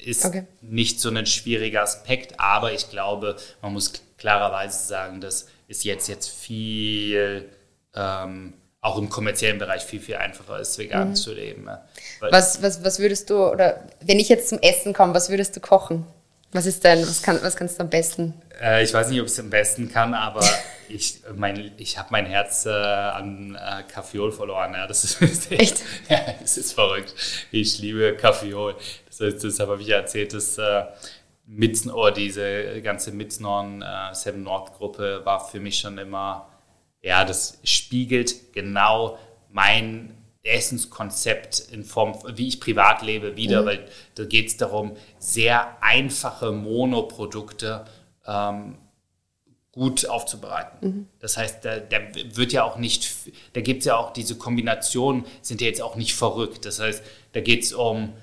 ist 0.04 0.26
okay. 0.26 0.46
nicht 0.62 1.00
so 1.00 1.10
ein 1.10 1.26
schwieriger 1.26 1.82
Aspekt, 1.82 2.40
aber 2.40 2.74
ich 2.74 2.90
glaube, 2.90 3.38
man 3.62 3.74
muss 3.74 3.94
klarerweise 4.18 4.86
sagen, 4.86 5.22
dass 5.22 5.48
es 5.68 5.84
jetzt, 5.84 6.08
jetzt 6.08 6.30
viel, 6.30 7.50
ähm, 7.96 8.54
auch 8.82 8.98
im 8.98 9.10
kommerziellen 9.10 9.60
Bereich 9.60 9.84
viel, 9.84 10.02
viel 10.02 10.16
einfacher 10.16 10.60
ist, 10.60 10.78
vegan 10.78 11.10
mhm. 11.10 11.16
zu 11.16 11.34
leben. 11.34 11.70
Was, 12.20 12.62
was, 12.62 12.84
was 12.84 13.00
würdest 13.00 13.30
du, 13.30 13.50
oder 13.50 13.88
wenn 14.02 14.20
ich 14.20 14.28
jetzt 14.28 14.50
zum 14.50 14.60
Essen 14.60 14.94
komme, 14.94 15.14
was 15.14 15.30
würdest 15.30 15.56
du 15.56 15.62
kochen? 15.62 16.06
Was 16.54 16.68
ist 16.68 16.84
denn, 16.84 17.02
was, 17.02 17.22
kann, 17.22 17.40
was 17.42 17.56
kannst 17.56 17.80
du 17.80 17.84
am 17.84 17.90
besten? 17.90 18.36
Äh, 18.62 18.84
ich 18.84 18.94
weiß 18.94 19.10
nicht, 19.10 19.20
ob 19.20 19.26
ich 19.26 19.34
es 19.34 19.40
am 19.40 19.50
besten 19.50 19.92
kann, 19.92 20.14
aber 20.14 20.42
ich, 20.88 21.22
mein, 21.36 21.72
ich 21.78 21.98
habe 21.98 22.10
mein 22.12 22.28
Herz 22.28 22.66
äh, 22.68 22.70
an 22.70 23.56
äh, 23.56 23.84
Kaffeeol 23.92 24.32
verloren. 24.32 24.74
Ja, 24.74 24.86
das 24.86 25.04
ist, 25.04 25.22
Echt? 25.52 25.82
ja, 26.10 26.20
das 26.40 26.58
ist 26.58 26.74
verrückt. 26.74 27.16
Ich 27.52 27.80
liebe 27.80 28.16
Kaffeeol. 28.16 28.76
Das 29.08 29.20
heißt, 29.20 29.44
deshalb 29.44 29.70
habe 29.70 29.82
ich 29.82 29.88
ja 29.88 29.98
erzählt, 29.98 30.34
dass 30.34 30.58
äh, 30.60 30.84
Mitzen, 31.46 31.92
oder 31.92 32.12
diese 32.12 32.82
ganze 32.82 33.12
Mitznor 33.12 33.66
äh, 33.82 34.14
Seven 34.14 34.44
North 34.44 34.74
Gruppe 34.74 35.22
war 35.24 35.46
für 35.46 35.60
mich 35.60 35.80
schon 35.80 35.98
immer, 35.98 36.50
ja, 37.02 37.26
das 37.26 37.60
spiegelt 37.64 38.54
genau 38.54 39.18
mein 39.52 40.16
Essenskonzept 40.44 41.60
in 41.72 41.86
Form, 41.86 42.18
wie 42.36 42.48
ich 42.48 42.60
privat 42.60 43.02
lebe, 43.02 43.38
wieder, 43.38 43.62
mhm. 43.62 43.66
weil 43.66 43.88
da 44.16 44.26
geht 44.26 44.48
es 44.48 44.58
darum, 44.58 44.96
sehr 45.18 45.82
einfache 45.82 46.52
Monoprodukte 46.52 47.86
ähm, 48.28 48.78
gut 49.72 50.08
aufzubereiten. 50.08 50.88
Mhm. 50.88 51.08
Das 51.20 51.38
heißt, 51.38 51.64
da, 51.64 51.80
da, 51.80 51.98
wird 52.34 52.52
ja 52.52 52.64
auch 52.64 52.78
nicht, 52.78 53.10
da 53.54 53.62
gibt 53.62 53.80
es 53.80 53.86
ja 53.86 53.96
auch 53.98 54.12
diese 54.14 54.38
Kombinationen, 54.38 55.26
sind 55.42 55.62
ja 55.62 55.68
jetzt 55.68 55.82
auch 55.82 55.96
nicht 55.96 56.14
verrückt. 56.14 56.66
Das 56.66 56.80
heißt, 56.80 57.04
da 57.32 57.42
geht 57.42 57.64
es 57.64 57.74
um 57.74 58.14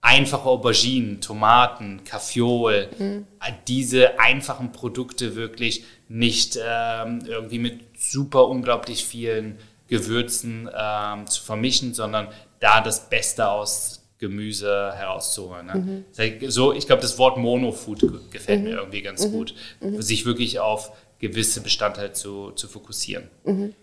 einfache 0.00 0.48
Auberginen, 0.48 1.20
Tomaten, 1.20 2.04
Kaffeeol, 2.04 2.88
mhm. 2.98 3.26
diese 3.66 4.20
einfachen 4.20 4.70
Produkte 4.70 5.34
wirklich 5.34 5.84
nicht 6.08 6.58
ähm, 6.62 7.22
irgendwie 7.26 7.58
mit 7.58 7.80
super 7.98 8.46
unglaublich 8.48 9.04
vielen 9.04 9.58
Gewürzen 9.88 10.70
ähm, 10.74 11.26
zu 11.26 11.42
vermischen, 11.42 11.94
sondern 11.94 12.28
da 12.60 12.80
das 12.80 13.08
Beste 13.08 13.48
aus 13.48 13.98
Gemüse 14.18 14.92
herauszuholen. 14.94 15.66
Ne? 15.66 16.04
Mhm. 16.18 16.50
So, 16.50 16.72
ich 16.72 16.86
glaube, 16.86 17.02
das 17.02 17.18
Wort 17.18 17.38
Monofood 17.38 18.30
gefällt 18.30 18.60
mhm. 18.60 18.64
mir 18.64 18.76
irgendwie 18.76 19.02
ganz 19.02 19.26
mhm. 19.26 19.32
gut, 19.32 19.54
mhm. 19.80 20.02
sich 20.02 20.26
wirklich 20.26 20.58
auf 20.58 20.92
gewisse 21.18 21.60
Bestandteile 21.60 22.12
zu, 22.12 22.50
zu 22.52 22.68
fokussieren. 22.68 23.28
Mhm. 23.44 23.74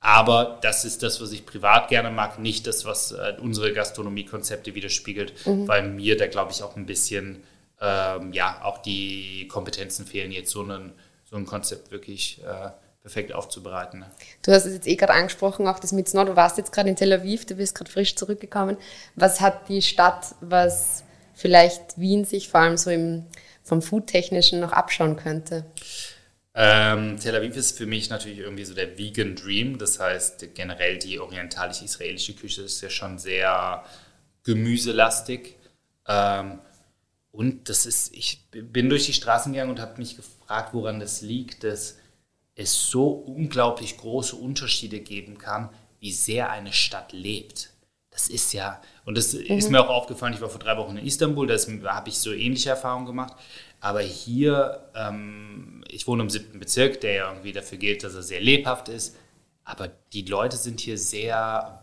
Aber 0.00 0.58
das 0.60 0.84
ist 0.84 1.02
das, 1.02 1.20
was 1.20 1.32
ich 1.32 1.46
privat 1.46 1.88
gerne 1.88 2.10
mag, 2.10 2.38
nicht 2.38 2.66
das, 2.66 2.84
was 2.84 3.12
äh, 3.12 3.36
unsere 3.40 3.72
Gastronomiekonzepte 3.72 4.74
widerspiegelt, 4.74 5.32
mhm. 5.46 5.66
weil 5.66 5.88
mir 5.88 6.16
da, 6.16 6.26
glaube 6.26 6.52
ich, 6.52 6.62
auch 6.62 6.76
ein 6.76 6.86
bisschen, 6.86 7.42
ähm, 7.80 8.32
ja, 8.32 8.62
auch 8.64 8.78
die 8.78 9.48
Kompetenzen 9.48 10.06
fehlen, 10.06 10.30
jetzt 10.30 10.50
so 10.50 10.62
ein, 10.62 10.92
so 11.24 11.36
ein 11.36 11.46
Konzept 11.46 11.90
wirklich 11.90 12.42
äh, 12.44 12.68
perfekt 13.04 13.34
aufzubereiten. 13.34 14.00
Ne? 14.00 14.10
Du 14.42 14.50
hast 14.50 14.64
es 14.64 14.72
jetzt 14.72 14.86
eh 14.86 14.96
gerade 14.96 15.12
angesprochen, 15.12 15.68
auch 15.68 15.78
das 15.78 15.92
mit 15.92 16.08
Snow. 16.08 16.24
Du 16.24 16.36
warst 16.36 16.56
jetzt 16.56 16.72
gerade 16.72 16.88
in 16.88 16.96
Tel 16.96 17.12
Aviv, 17.12 17.44
du 17.44 17.54
bist 17.54 17.74
gerade 17.76 17.90
frisch 17.90 18.16
zurückgekommen. 18.16 18.78
Was 19.14 19.42
hat 19.42 19.68
die 19.68 19.82
Stadt, 19.82 20.34
was 20.40 21.04
vielleicht 21.34 21.98
Wien 21.98 22.24
sich 22.24 22.48
vor 22.48 22.60
allem 22.60 22.78
so 22.78 22.90
im, 22.90 23.26
vom 23.62 23.82
Foodtechnischen 23.82 24.58
noch 24.58 24.72
abschauen 24.72 25.16
könnte? 25.16 25.66
Ähm, 26.54 27.18
Tel 27.20 27.36
Aviv 27.36 27.54
ist 27.56 27.76
für 27.76 27.84
mich 27.84 28.08
natürlich 28.08 28.38
irgendwie 28.38 28.64
so 28.64 28.72
der 28.72 28.96
Vegan 28.96 29.36
Dream. 29.36 29.76
Das 29.76 30.00
heißt, 30.00 30.54
generell 30.54 30.98
die 30.98 31.20
orientalisch-israelische 31.20 32.32
Küche 32.32 32.62
ist 32.62 32.80
ja 32.80 32.88
schon 32.88 33.18
sehr 33.18 33.84
gemüselastig. 34.44 35.56
Ähm, 36.08 36.58
und 37.32 37.68
das 37.68 37.84
ist, 37.84 38.14
ich 38.14 38.48
bin 38.50 38.88
durch 38.88 39.04
die 39.04 39.12
Straßen 39.12 39.52
gegangen 39.52 39.72
und 39.72 39.80
habe 39.80 39.98
mich 39.98 40.16
gefragt, 40.16 40.72
woran 40.72 41.00
das 41.00 41.20
liegt, 41.20 41.64
dass 41.64 41.98
es 42.54 42.88
so 42.88 43.08
unglaublich 43.08 43.96
große 43.96 44.36
Unterschiede 44.36 45.00
geben 45.00 45.38
kann, 45.38 45.70
wie 46.00 46.12
sehr 46.12 46.50
eine 46.50 46.72
Stadt 46.72 47.12
lebt. 47.12 47.70
Das 48.10 48.28
ist 48.28 48.52
ja, 48.52 48.80
und 49.04 49.16
das 49.16 49.32
mhm. 49.32 49.58
ist 49.58 49.70
mir 49.70 49.80
auch 49.80 49.88
aufgefallen, 49.88 50.34
ich 50.34 50.40
war 50.40 50.48
vor 50.48 50.60
drei 50.60 50.76
Wochen 50.76 50.96
in 50.96 51.04
Istanbul, 51.04 51.48
da 51.48 51.56
habe 51.94 52.08
ich 52.08 52.18
so 52.18 52.32
ähnliche 52.32 52.70
Erfahrungen 52.70 53.06
gemacht. 53.06 53.34
Aber 53.80 54.00
hier, 54.00 54.88
ähm, 54.94 55.84
ich 55.88 56.06
wohne 56.06 56.22
im 56.22 56.30
siebten 56.30 56.58
Bezirk, 56.60 57.00
der 57.00 57.12
ja 57.12 57.28
irgendwie 57.28 57.52
dafür 57.52 57.76
gilt, 57.76 58.04
dass 58.04 58.14
er 58.14 58.22
sehr 58.22 58.40
lebhaft 58.40 58.88
ist. 58.88 59.16
Aber 59.64 59.88
die 60.12 60.22
Leute 60.22 60.56
sind 60.56 60.80
hier 60.80 60.96
sehr 60.96 61.82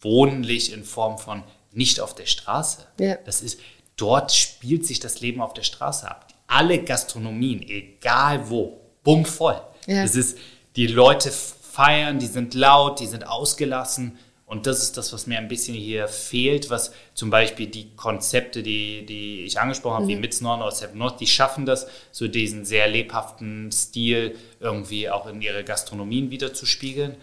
wohnlich 0.00 0.72
in 0.72 0.84
Form 0.84 1.18
von 1.18 1.44
nicht 1.72 2.00
auf 2.00 2.14
der 2.14 2.26
Straße. 2.26 2.86
Ja. 2.98 3.16
Das 3.24 3.42
ist, 3.42 3.60
dort 3.96 4.32
spielt 4.32 4.86
sich 4.86 4.98
das 5.00 5.20
Leben 5.20 5.40
auf 5.40 5.54
der 5.54 5.62
Straße 5.62 6.10
ab. 6.10 6.26
Alle 6.46 6.82
Gastronomien, 6.82 7.62
egal 7.62 8.50
wo, 8.50 8.80
bumm 9.04 9.24
voll. 9.24 9.60
Ja. 9.90 10.04
Es 10.04 10.14
ist, 10.14 10.38
die 10.76 10.86
Leute 10.86 11.32
feiern, 11.32 12.20
die 12.20 12.26
sind 12.26 12.54
laut, 12.54 13.00
die 13.00 13.06
sind 13.06 13.26
ausgelassen 13.26 14.16
Und 14.46 14.68
das 14.68 14.82
ist 14.82 14.96
das, 14.96 15.12
was 15.12 15.26
mir 15.26 15.38
ein 15.38 15.48
bisschen 15.48 15.74
hier 15.74 16.06
fehlt, 16.06 16.70
was 16.70 16.92
zum 17.14 17.28
Beispiel 17.28 17.66
die 17.66 17.90
Konzepte, 17.96 18.62
die, 18.62 19.04
die 19.04 19.44
ich 19.44 19.58
angesprochen 19.58 19.94
habe, 19.94 20.04
mhm. 20.04 20.08
wie 20.08 20.16
Midsnorn 20.16 20.62
oder 20.62 20.70
Seven 20.70 20.96
North, 20.96 21.20
die 21.20 21.26
schaffen 21.26 21.66
das, 21.66 21.88
so 22.12 22.28
diesen 22.28 22.64
sehr 22.64 22.86
lebhaften 22.86 23.72
Stil 23.72 24.36
irgendwie 24.60 25.10
auch 25.10 25.26
in 25.26 25.42
ihre 25.42 25.64
Gastronomien 25.64 26.30
wiederzuspiegeln. 26.30 27.16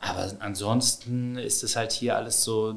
Aber 0.00 0.32
ansonsten 0.40 1.36
ist 1.36 1.62
es 1.62 1.76
halt 1.76 1.92
hier 1.92 2.16
alles 2.16 2.42
so. 2.42 2.76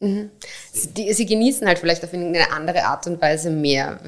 Mhm. 0.00 0.30
Sie, 0.72 1.12
sie, 1.14 1.26
genießen 1.26 1.66
halt 1.66 1.78
vielleicht 1.78 2.04
auf 2.04 2.12
eine 2.12 2.50
andere 2.52 2.84
Art 2.84 3.06
und 3.06 3.22
Weise 3.22 3.48
mehr 3.48 3.98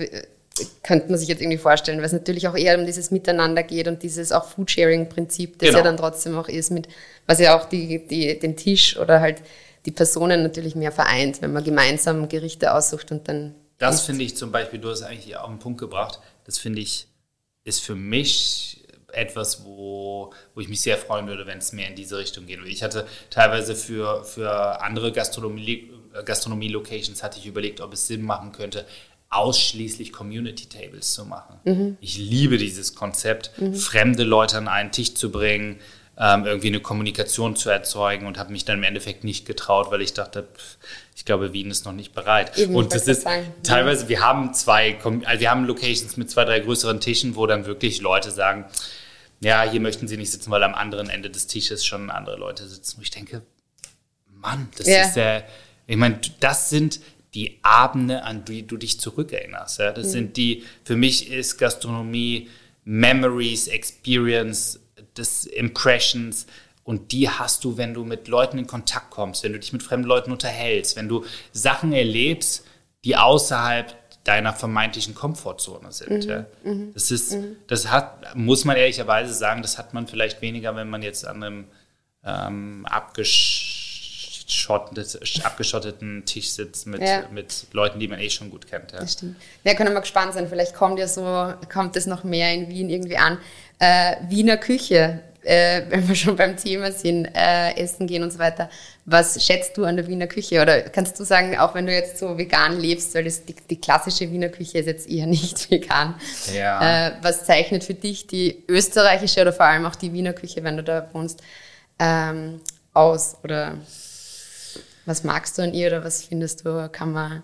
könnte 0.82 1.08
man 1.08 1.18
sich 1.18 1.28
jetzt 1.28 1.40
irgendwie 1.40 1.58
vorstellen, 1.58 1.98
weil 1.98 2.06
es 2.06 2.12
natürlich 2.12 2.48
auch 2.48 2.56
eher 2.56 2.78
um 2.78 2.86
dieses 2.86 3.10
Miteinander 3.10 3.62
geht 3.62 3.88
und 3.88 4.02
dieses 4.02 4.32
auch 4.32 4.44
Foodsharing-Prinzip, 4.44 5.58
das 5.58 5.68
genau. 5.68 5.78
ja 5.78 5.84
dann 5.84 5.96
trotzdem 5.96 6.36
auch 6.36 6.48
ist, 6.48 6.70
mit, 6.70 6.88
was 7.26 7.40
ja 7.40 7.58
auch 7.58 7.66
die, 7.66 8.06
die, 8.06 8.38
den 8.38 8.56
Tisch 8.56 8.96
oder 8.96 9.20
halt 9.20 9.42
die 9.84 9.90
Personen 9.92 10.42
natürlich 10.42 10.74
mehr 10.74 10.92
vereint, 10.92 11.42
wenn 11.42 11.52
man 11.52 11.64
gemeinsam 11.64 12.28
Gerichte 12.28 12.74
aussucht 12.74 13.12
und 13.12 13.28
dann. 13.28 13.54
Das 13.78 14.02
finde 14.02 14.24
ich 14.24 14.36
zum 14.36 14.50
Beispiel, 14.50 14.80
du 14.80 14.90
hast 14.90 15.02
eigentlich 15.02 15.36
auf 15.36 15.48
den 15.48 15.58
Punkt 15.58 15.78
gebracht, 15.78 16.20
das 16.44 16.58
finde 16.58 16.80
ich, 16.80 17.08
ist 17.64 17.80
für 17.80 17.94
mich 17.94 18.84
etwas, 19.12 19.64
wo, 19.64 20.32
wo 20.54 20.60
ich 20.60 20.68
mich 20.68 20.80
sehr 20.80 20.98
freuen 20.98 21.26
würde, 21.26 21.46
wenn 21.46 21.58
es 21.58 21.72
mehr 21.72 21.88
in 21.88 21.94
diese 21.94 22.18
Richtung 22.18 22.46
geht. 22.46 22.60
Ich 22.66 22.82
hatte 22.82 23.06
teilweise 23.30 23.74
für, 23.74 24.24
für 24.24 24.82
andere 24.82 25.12
Gastronomie, 25.12 25.90
Gastronomie-Locations 26.24 27.22
hatte 27.22 27.38
ich 27.38 27.46
überlegt, 27.46 27.80
ob 27.80 27.92
es 27.92 28.06
Sinn 28.06 28.22
machen 28.22 28.52
könnte, 28.52 28.86
ausschließlich 29.36 30.12
Community 30.12 30.66
Tables 30.66 31.12
zu 31.12 31.24
machen. 31.24 31.56
Mhm. 31.64 31.96
Ich 32.00 32.18
liebe 32.18 32.58
dieses 32.58 32.94
Konzept, 32.94 33.50
mhm. 33.60 33.74
fremde 33.74 34.24
Leute 34.24 34.56
an 34.58 34.68
einen 34.68 34.92
Tisch 34.92 35.14
zu 35.14 35.30
bringen, 35.30 35.78
ähm, 36.18 36.46
irgendwie 36.46 36.68
eine 36.68 36.80
Kommunikation 36.80 37.56
zu 37.56 37.68
erzeugen 37.68 38.26
und 38.26 38.38
habe 38.38 38.50
mich 38.50 38.64
dann 38.64 38.78
im 38.78 38.84
Endeffekt 38.84 39.24
nicht 39.24 39.44
getraut, 39.44 39.90
weil 39.90 40.00
ich 40.00 40.14
dachte, 40.14 40.44
pff, 40.44 40.78
ich 41.14 41.24
glaube, 41.24 41.52
Wien 41.52 41.70
ist 41.70 41.84
noch 41.84 41.92
nicht 41.92 42.14
bereit. 42.14 42.56
Eben, 42.56 42.74
und 42.74 42.94
das 42.94 43.06
ist 43.06 43.22
sagen. 43.22 43.52
teilweise, 43.62 44.08
wir 44.08 44.20
haben 44.20 44.54
zwei, 44.54 44.98
also 45.02 45.40
wir 45.40 45.50
haben 45.50 45.66
Locations 45.66 46.16
mit 46.16 46.30
zwei, 46.30 46.44
drei 46.44 46.60
größeren 46.60 47.00
Tischen, 47.00 47.36
wo 47.36 47.46
dann 47.46 47.66
wirklich 47.66 48.00
Leute 48.00 48.30
sagen, 48.30 48.64
ja, 49.40 49.62
hier 49.62 49.80
möchten 49.80 50.08
sie 50.08 50.16
nicht 50.16 50.30
sitzen, 50.30 50.50
weil 50.50 50.62
am 50.62 50.74
anderen 50.74 51.10
Ende 51.10 51.28
des 51.28 51.46
Tisches 51.46 51.84
schon 51.84 52.10
andere 52.10 52.36
Leute 52.36 52.66
sitzen. 52.66 52.98
Und 52.98 53.02
ich 53.02 53.10
denke, 53.10 53.42
Mann, 54.30 54.68
das 54.78 54.86
ja. 54.86 55.02
ist 55.02 55.14
der, 55.14 55.44
ich 55.86 55.96
meine, 55.96 56.18
das 56.40 56.70
sind 56.70 57.00
die 57.36 57.58
Abende, 57.62 58.24
an 58.24 58.44
die 58.44 58.66
du 58.66 58.76
dich 58.76 58.98
zurückerinnerst. 58.98 59.78
Ja? 59.78 59.92
Das 59.92 60.08
mhm. 60.08 60.10
sind 60.10 60.36
die, 60.36 60.64
für 60.84 60.96
mich 60.96 61.30
ist 61.30 61.58
Gastronomie 61.58 62.48
Memories, 62.84 63.68
Experience, 63.68 64.80
das 65.14 65.44
Impressions, 65.44 66.46
und 66.86 67.10
die 67.10 67.28
hast 67.28 67.64
du, 67.64 67.76
wenn 67.76 67.94
du 67.94 68.04
mit 68.04 68.28
Leuten 68.28 68.58
in 68.58 68.68
Kontakt 68.68 69.10
kommst, 69.10 69.42
wenn 69.42 69.52
du 69.52 69.58
dich 69.58 69.72
mit 69.72 69.82
fremden 69.82 70.06
Leuten 70.06 70.30
unterhältst, 70.30 70.94
wenn 70.94 71.08
du 71.08 71.24
Sachen 71.52 71.92
erlebst, 71.92 72.64
die 73.04 73.16
außerhalb 73.16 73.92
deiner 74.22 74.52
vermeintlichen 74.52 75.12
Komfortzone 75.12 75.90
sind. 75.90 76.24
Mhm. 76.24 76.30
Ja. 76.30 76.46
Mhm. 76.62 76.94
Das 76.94 77.10
ist, 77.10 77.32
mhm. 77.34 77.56
das 77.66 77.90
hat, 77.90 78.36
muss 78.36 78.64
man 78.64 78.76
ehrlicherweise 78.76 79.34
sagen, 79.34 79.62
das 79.62 79.78
hat 79.78 79.94
man 79.94 80.06
vielleicht 80.06 80.42
weniger, 80.42 80.76
wenn 80.76 80.88
man 80.88 81.02
jetzt 81.02 81.26
an 81.26 81.42
einem 81.42 81.64
ähm, 82.24 82.86
abgesch 82.86 83.75
abgeschotteten 85.42 86.24
Tisch 86.24 86.50
sitzt 86.50 86.86
mit, 86.86 87.02
ja. 87.02 87.24
mit 87.30 87.66
Leuten, 87.72 87.98
die 87.98 88.08
man 88.08 88.20
eh 88.20 88.30
schon 88.30 88.50
gut 88.50 88.68
kennt. 88.68 88.92
Ja. 88.92 89.00
Das 89.00 89.14
stimmt. 89.14 89.36
Ja, 89.64 89.74
können 89.74 89.92
wir 89.92 90.00
gespannt 90.00 90.34
sein. 90.34 90.48
Vielleicht 90.48 90.74
kommt 90.74 90.98
ja 90.98 91.08
so, 91.08 91.52
kommt 91.72 91.96
es 91.96 92.06
noch 92.06 92.24
mehr 92.24 92.52
in 92.52 92.68
Wien 92.68 92.88
irgendwie 92.88 93.16
an. 93.16 93.38
Äh, 93.78 94.16
Wiener 94.28 94.56
Küche, 94.56 95.20
äh, 95.42 95.82
wenn 95.88 96.06
wir 96.08 96.14
schon 96.14 96.36
beim 96.36 96.56
Thema 96.56 96.92
sind, 96.92 97.26
äh, 97.34 97.76
essen 97.76 98.06
gehen 98.06 98.22
und 98.22 98.32
so 98.32 98.38
weiter. 98.38 98.68
Was 99.04 99.44
schätzt 99.44 99.76
du 99.76 99.84
an 99.84 99.96
der 99.96 100.06
Wiener 100.06 100.26
Küche? 100.26 100.60
Oder 100.60 100.82
kannst 100.82 101.18
du 101.18 101.24
sagen, 101.24 101.56
auch 101.58 101.74
wenn 101.74 101.86
du 101.86 101.92
jetzt 101.92 102.18
so 102.18 102.36
vegan 102.36 102.78
lebst, 102.78 103.14
weil 103.14 103.24
das 103.24 103.44
die, 103.44 103.54
die 103.68 103.80
klassische 103.80 104.30
Wiener 104.30 104.48
Küche 104.48 104.78
ist 104.78 104.86
jetzt 104.86 105.08
eher 105.08 105.26
nicht 105.28 105.70
vegan. 105.70 106.14
Ja. 106.54 107.08
Äh, 107.08 107.12
was 107.22 107.44
zeichnet 107.44 107.84
für 107.84 107.94
dich 107.94 108.26
die 108.26 108.64
österreichische 108.68 109.42
oder 109.42 109.52
vor 109.52 109.66
allem 109.66 109.86
auch 109.86 109.96
die 109.96 110.12
Wiener 110.12 110.32
Küche, 110.32 110.62
wenn 110.64 110.76
du 110.76 110.82
da 110.82 111.08
wohnst, 111.12 111.42
ähm, 111.98 112.60
aus? 112.92 113.36
Oder 113.44 113.76
was 115.06 115.24
magst 115.24 115.56
du 115.56 115.62
an 115.62 115.72
ihr 115.72 115.86
oder 115.88 116.04
was 116.04 116.24
findest 116.24 116.66
du, 116.66 116.88
kann 116.90 117.12
man 117.12 117.42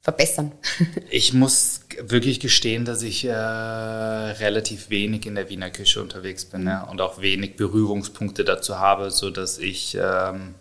verbessern? 0.00 0.52
ich 1.10 1.32
muss 1.32 1.82
wirklich 2.02 2.40
gestehen, 2.40 2.84
dass 2.84 3.02
ich 3.02 3.24
äh, 3.24 3.32
relativ 3.32 4.90
wenig 4.90 5.26
in 5.26 5.34
der 5.34 5.48
Wiener 5.48 5.70
Küche 5.70 6.02
unterwegs 6.02 6.44
bin 6.44 6.64
ne? 6.64 6.84
und 6.90 7.00
auch 7.00 7.20
wenig 7.20 7.56
Berührungspunkte 7.56 8.44
dazu 8.44 8.78
habe, 8.78 9.10
sodass 9.10 9.58
ich 9.58 9.96
ähm, 10.00 10.54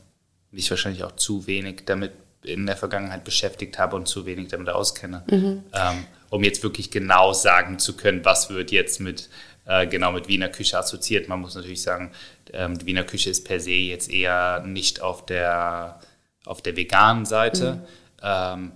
mich 0.51 0.69
wahrscheinlich 0.69 1.03
auch 1.03 1.15
zu 1.15 1.47
wenig 1.47 1.83
damit 1.85 2.11
in 2.43 2.65
der 2.65 2.75
Vergangenheit 2.75 3.23
beschäftigt 3.23 3.79
habe 3.79 3.95
und 3.95 4.07
zu 4.07 4.25
wenig 4.25 4.49
damit 4.49 4.69
auskenne, 4.69 5.23
mhm. 5.29 5.63
ähm, 5.73 6.05
um 6.29 6.43
jetzt 6.43 6.61
wirklich 6.61 6.91
genau 6.91 7.31
sagen 7.33 7.79
zu 7.79 7.95
können, 7.95 8.25
was 8.25 8.49
wird 8.49 8.71
jetzt 8.71 8.99
mit 8.99 9.29
äh, 9.65 9.87
genau 9.87 10.11
mit 10.11 10.27
Wiener 10.27 10.49
Küche 10.49 10.77
assoziiert. 10.77 11.29
Man 11.29 11.39
muss 11.39 11.55
natürlich 11.55 11.81
sagen, 11.81 12.11
ähm, 12.51 12.77
die 12.77 12.85
Wiener 12.85 13.03
Küche 13.03 13.29
ist 13.29 13.45
per 13.45 13.59
se 13.59 13.71
jetzt 13.71 14.11
eher 14.11 14.61
nicht 14.65 15.01
auf 15.01 15.25
der 15.25 16.01
auf 16.45 16.61
der 16.61 16.75
veganen 16.75 17.25
Seite. 17.25 17.75
Mhm. 17.75 17.81
Ähm, 18.23 18.71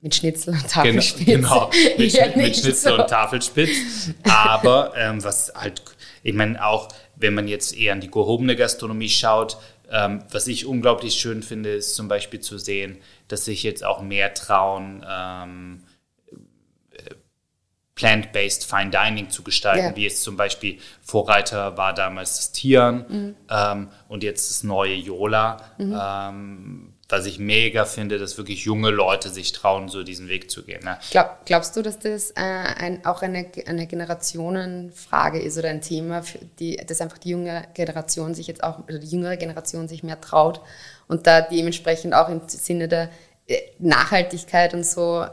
mit 0.00 0.16
Schnitzel 0.16 0.54
und 0.54 0.68
Tafelspitz. 0.68 1.24
Genau, 1.24 1.70
genau 1.70 1.70
mit, 1.98 2.12
ja, 2.12 2.26
mit 2.34 2.56
Schnitzel 2.56 2.96
so. 2.96 3.00
und 3.00 3.08
Tafelspitz. 3.08 4.10
Aber 4.24 4.92
ähm, 4.96 5.22
was 5.22 5.52
halt, 5.54 5.80
ich 6.24 6.34
meine, 6.34 6.64
auch 6.64 6.88
wenn 7.14 7.34
man 7.34 7.46
jetzt 7.46 7.76
eher 7.76 7.92
an 7.92 8.00
die 8.00 8.10
gehobene 8.10 8.56
Gastronomie 8.56 9.08
schaut, 9.08 9.58
ähm, 9.90 10.24
was 10.30 10.48
ich 10.48 10.66
unglaublich 10.66 11.14
schön 11.14 11.42
finde, 11.42 11.74
ist 11.74 11.94
zum 11.94 12.08
Beispiel 12.08 12.40
zu 12.40 12.58
sehen, 12.58 12.98
dass 13.28 13.44
sich 13.44 13.62
jetzt 13.62 13.84
auch 13.84 14.02
mehr 14.02 14.34
trauen, 14.34 15.06
ähm, 15.08 15.82
plant-based 17.94 18.64
Fine 18.64 18.90
Dining 18.90 19.30
zu 19.30 19.42
gestalten, 19.42 19.90
ja. 19.90 19.96
wie 19.96 20.06
es 20.06 20.22
zum 20.22 20.36
Beispiel 20.36 20.78
Vorreiter 21.02 21.76
war 21.76 21.94
damals 21.94 22.36
das 22.36 22.52
Tieren 22.52 23.04
mhm. 23.08 23.36
ähm, 23.50 23.88
und 24.08 24.22
jetzt 24.22 24.50
das 24.50 24.62
neue 24.62 24.94
Yola, 24.94 25.58
mhm. 25.76 26.00
ähm, 26.00 26.92
was 27.10 27.26
ich 27.26 27.38
mega 27.38 27.84
finde, 27.84 28.18
dass 28.18 28.38
wirklich 28.38 28.64
junge 28.64 28.88
Leute 28.88 29.28
sich 29.28 29.52
trauen, 29.52 29.88
so 29.88 30.02
diesen 30.02 30.28
Weg 30.28 30.50
zu 30.50 30.64
gehen. 30.64 30.82
Ne? 30.82 30.98
Glaub, 31.10 31.44
glaubst 31.44 31.76
du, 31.76 31.82
dass 31.82 31.98
das 31.98 32.30
äh, 32.30 32.36
ein, 32.36 33.04
auch 33.04 33.20
eine, 33.20 33.46
eine 33.66 33.86
Generationenfrage 33.86 35.38
ist 35.38 35.58
oder 35.58 35.68
ein 35.68 35.82
Thema, 35.82 36.22
die, 36.58 36.76
dass 36.76 37.02
einfach 37.02 37.18
die 37.18 37.30
junge 37.30 37.68
Generation 37.74 38.34
sich 38.34 38.46
jetzt 38.46 38.64
auch, 38.64 38.78
oder 38.88 38.98
die 38.98 39.08
jüngere 39.08 39.36
Generation 39.36 39.88
sich 39.88 40.02
mehr 40.02 40.18
traut 40.22 40.62
und 41.06 41.26
da 41.26 41.42
dementsprechend 41.42 42.14
auch 42.14 42.30
im 42.30 42.40
Sinne 42.46 42.88
der 42.88 43.10
äh, 43.46 43.58
Nachhaltigkeit 43.78 44.72
und 44.72 44.86
so 44.86 45.26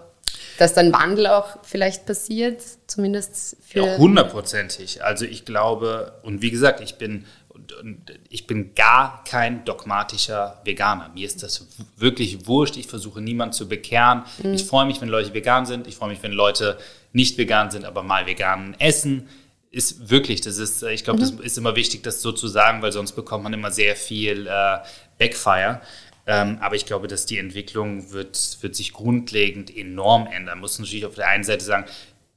dass 0.59 0.73
dann 0.73 0.91
Wandel 0.91 1.27
auch 1.27 1.57
vielleicht 1.63 2.05
passiert, 2.05 2.61
zumindest 2.85 3.55
für. 3.65 3.85
Ja, 3.85 3.97
hundertprozentig. 3.97 5.01
Also 5.01 5.23
ich 5.23 5.45
glaube, 5.45 6.19
und 6.21 6.41
wie 6.41 6.51
gesagt, 6.51 6.81
ich 6.81 6.95
bin, 6.95 7.23
ich 8.29 8.45
bin 8.45 8.75
gar 8.75 9.23
kein 9.23 9.63
dogmatischer 9.63 10.59
Veganer. 10.65 11.11
Mir 11.13 11.25
ist 11.25 11.43
das 11.43 11.65
wirklich 11.95 12.45
wurscht. 12.45 12.75
Ich 12.75 12.87
versuche 12.87 13.21
niemanden 13.21 13.53
zu 13.53 13.69
bekehren. 13.69 14.23
Mhm. 14.43 14.53
Ich 14.53 14.65
freue 14.65 14.85
mich, 14.85 14.99
wenn 14.99 15.07
Leute 15.07 15.33
vegan 15.33 15.65
sind. 15.65 15.87
Ich 15.87 15.95
freue 15.95 16.09
mich, 16.09 16.21
wenn 16.23 16.33
Leute 16.33 16.77
nicht 17.13 17.37
vegan 17.37 17.71
sind, 17.71 17.85
aber 17.85 18.03
mal 18.03 18.25
vegan 18.25 18.75
essen. 18.79 19.29
Ist 19.71 20.09
wirklich, 20.09 20.41
das 20.41 20.57
ist, 20.57 20.83
ich 20.83 21.05
glaube, 21.05 21.19
mhm. 21.19 21.37
das 21.37 21.45
ist 21.45 21.57
immer 21.57 21.77
wichtig, 21.77 22.03
das 22.03 22.21
so 22.21 22.33
zu 22.33 22.49
sagen, 22.49 22.81
weil 22.81 22.91
sonst 22.91 23.13
bekommt 23.13 23.45
man 23.45 23.53
immer 23.53 23.71
sehr 23.71 23.95
viel 23.95 24.45
äh, 24.47 24.79
Backfire. 25.17 25.79
Ähm, 26.31 26.59
aber 26.61 26.75
ich 26.75 26.85
glaube, 26.85 27.07
dass 27.07 27.25
die 27.25 27.39
Entwicklung 27.39 28.11
wird, 28.11 28.59
wird 28.61 28.75
sich 28.75 28.93
grundlegend 28.93 29.75
enorm 29.75 30.27
ändern. 30.27 30.55
Man 30.55 30.59
muss 30.59 30.77
natürlich 30.77 31.07
auf 31.07 31.15
der 31.15 31.27
einen 31.27 31.43
Seite 31.43 31.65
sagen, 31.65 31.85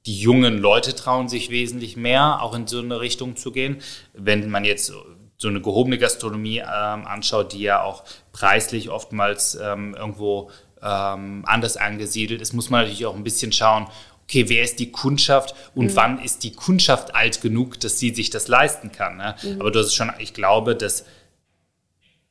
die 0.07 0.19
jungen 0.19 0.57
Leute 0.57 0.95
trauen 0.95 1.29
sich 1.29 1.51
wesentlich 1.51 1.95
mehr, 1.95 2.41
auch 2.41 2.55
in 2.55 2.67
so 2.67 2.79
eine 2.79 3.01
Richtung 3.01 3.37
zu 3.37 3.53
gehen. 3.53 3.83
Wenn 4.15 4.49
man 4.49 4.65
jetzt 4.65 4.95
so 5.37 5.49
eine 5.49 5.61
gehobene 5.61 5.99
Gastronomie 5.99 6.61
ähm, 6.61 7.07
anschaut, 7.07 7.53
die 7.53 7.61
ja 7.61 7.83
auch 7.83 8.05
preislich 8.33 8.89
oftmals 8.89 9.59
ähm, 9.63 9.95
irgendwo 9.95 10.51
ähm, 10.81 11.45
anders 11.47 11.77
angesiedelt 11.77 12.41
ist, 12.41 12.55
muss 12.55 12.71
man 12.71 12.81
natürlich 12.81 13.05
auch 13.05 13.15
ein 13.15 13.25
bisschen 13.25 13.53
schauen, 13.53 13.89
okay, 14.25 14.49
wer 14.49 14.63
ist 14.63 14.79
die 14.79 14.91
Kundschaft 14.91 15.55
und 15.75 15.91
mhm. 15.91 15.97
wann 15.97 16.19
ist 16.19 16.45
die 16.45 16.53
Kundschaft 16.53 17.15
alt 17.15 17.43
genug, 17.43 17.79
dass 17.81 17.99
sie 17.99 18.15
sich 18.15 18.31
das 18.31 18.49
leisten 18.49 18.91
kann. 18.91 19.19
Ne? 19.19 19.35
Mhm. 19.43 19.61
Aber 19.61 19.71
du 19.71 19.81
hast 19.81 19.95
schon, 19.95 20.11
ich 20.19 20.33
glaube, 20.33 20.75
dass 20.75 21.05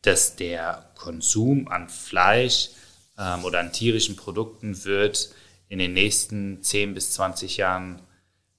dass 0.01 0.35
der 0.35 0.91
Konsum 0.95 1.67
an 1.67 1.89
Fleisch 1.89 2.69
ähm, 3.17 3.45
oder 3.45 3.59
an 3.59 3.71
tierischen 3.71 4.15
Produkten 4.15 4.83
wird 4.83 5.33
in 5.69 5.79
den 5.79 5.93
nächsten 5.93 6.61
10 6.61 6.93
bis 6.93 7.11
20 7.11 7.57
Jahren 7.57 8.01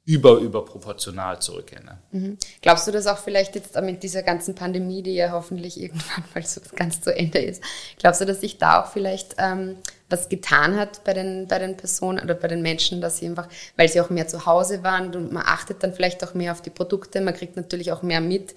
über 0.05 0.39
überproportional 0.39 1.41
zurückgehen. 1.41 1.85
Ne? 1.85 1.99
Mhm. 2.11 2.39
Glaubst 2.61 2.89
du, 2.89 2.91
dass 2.91 3.07
auch 3.07 3.19
vielleicht 3.19 3.55
jetzt 3.55 3.81
mit 3.81 4.03
dieser 4.03 4.25
ganzen 4.25 4.57
Pandemie, 4.57 5.03
die 5.03 5.15
ja 5.15 5.31
hoffentlich 5.31 5.81
irgendwann 5.81 6.25
mal 6.35 6.45
so 6.45 6.61
ganz 6.75 7.01
zu 7.01 7.15
Ende 7.15 7.39
ist, 7.39 7.63
glaubst 7.99 8.21
du, 8.21 8.25
dass 8.25 8.41
sich 8.41 8.59
da 8.59 8.83
auch 8.83 8.91
vielleicht 8.91 9.37
ähm, 9.39 9.77
was 10.09 10.29
getan 10.29 10.77
hat 10.77 11.05
bei 11.05 11.15
den, 11.15 11.47
bei 11.47 11.59
den 11.59 11.77
Personen 11.77 12.19
oder 12.19 12.35
bei 12.35 12.49
den 12.49 12.63
Menschen, 12.63 13.01
dass 13.01 13.19
sie 13.19 13.27
einfach, 13.27 13.49
weil 13.77 13.89
sie 13.89 14.01
auch 14.01 14.11
mehr 14.11 14.27
zu 14.27 14.45
Hause 14.45 14.83
waren 14.83 15.15
und 15.15 15.33
man 15.33 15.45
achtet 15.47 15.83
dann 15.83 15.95
vielleicht 15.95 16.25
auch 16.25 16.35
mehr 16.35 16.53
auf 16.53 16.63
die 16.63 16.71
Produkte, 16.71 17.21
man 17.21 17.35
kriegt 17.35 17.57
natürlich 17.57 17.93
auch 17.93 18.03
mehr 18.03 18.21
mit, 18.21 18.55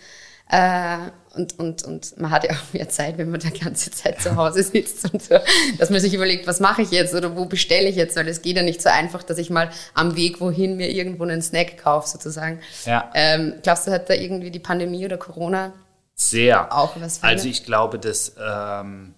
Äh, 0.49 0.97
und, 1.35 1.59
und, 1.59 1.83
und 1.83 2.17
man 2.19 2.31
hat 2.31 2.43
ja 2.45 2.51
auch 2.51 2.73
mehr 2.73 2.87
Zeit, 2.87 3.17
wenn 3.17 3.29
man 3.29 3.39
die 3.39 3.51
ganze 3.51 3.91
Zeit 3.91 4.21
zu 4.21 4.35
Hause 4.35 4.63
sitzt 4.63 5.11
und 5.11 5.21
so, 5.21 5.37
dass 5.77 5.89
man 5.89 5.99
sich 5.99 6.13
überlegt, 6.13 6.47
was 6.47 6.59
mache 6.59 6.81
ich 6.81 6.91
jetzt 6.91 7.13
oder 7.13 7.35
wo 7.35 7.45
bestelle 7.45 7.89
ich 7.89 7.95
jetzt, 7.95 8.15
weil 8.15 8.27
es 8.27 8.41
geht 8.41 8.55
ja 8.55 8.63
nicht 8.63 8.81
so 8.81 8.89
einfach, 8.89 9.23
dass 9.23 9.37
ich 9.37 9.49
mal 9.49 9.69
am 9.93 10.15
Weg 10.15 10.39
wohin 10.39 10.77
mir 10.77 10.89
irgendwo 10.89 11.23
einen 11.23 11.41
Snack 11.41 11.77
kaufe 11.83 12.07
sozusagen. 12.07 12.59
Ja. 12.85 13.11
Ähm, 13.13 13.55
glaubst 13.63 13.87
du, 13.87 13.91
hat 13.91 14.09
da 14.09 14.13
irgendwie 14.13 14.51
die 14.51 14.59
Pandemie 14.59 15.03
oder 15.03 15.17
Corona 15.17 15.73
Sehr. 16.13 16.73
auch 16.73 16.95
was 16.99 17.17
verändert? 17.17 17.39
Also 17.39 17.49
ich 17.49 17.65
glaube, 17.65 17.99
dass, 17.99 18.35
ähm, 18.39 19.13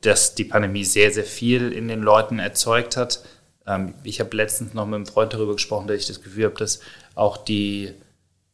dass 0.00 0.34
die 0.34 0.44
Pandemie 0.44 0.84
sehr, 0.84 1.12
sehr 1.12 1.24
viel 1.24 1.72
in 1.72 1.88
den 1.88 2.00
Leuten 2.00 2.38
erzeugt 2.38 2.96
hat. 2.96 3.20
Ähm, 3.66 3.94
ich 4.02 4.18
habe 4.18 4.36
letztens 4.36 4.74
noch 4.74 4.86
mit 4.86 4.96
einem 4.96 5.06
Freund 5.06 5.34
darüber 5.34 5.52
gesprochen, 5.52 5.86
dass 5.86 5.98
ich 5.98 6.06
das 6.06 6.22
Gefühl 6.22 6.46
habe, 6.46 6.56
dass 6.56 6.80
auch 7.14 7.36
die, 7.36 7.94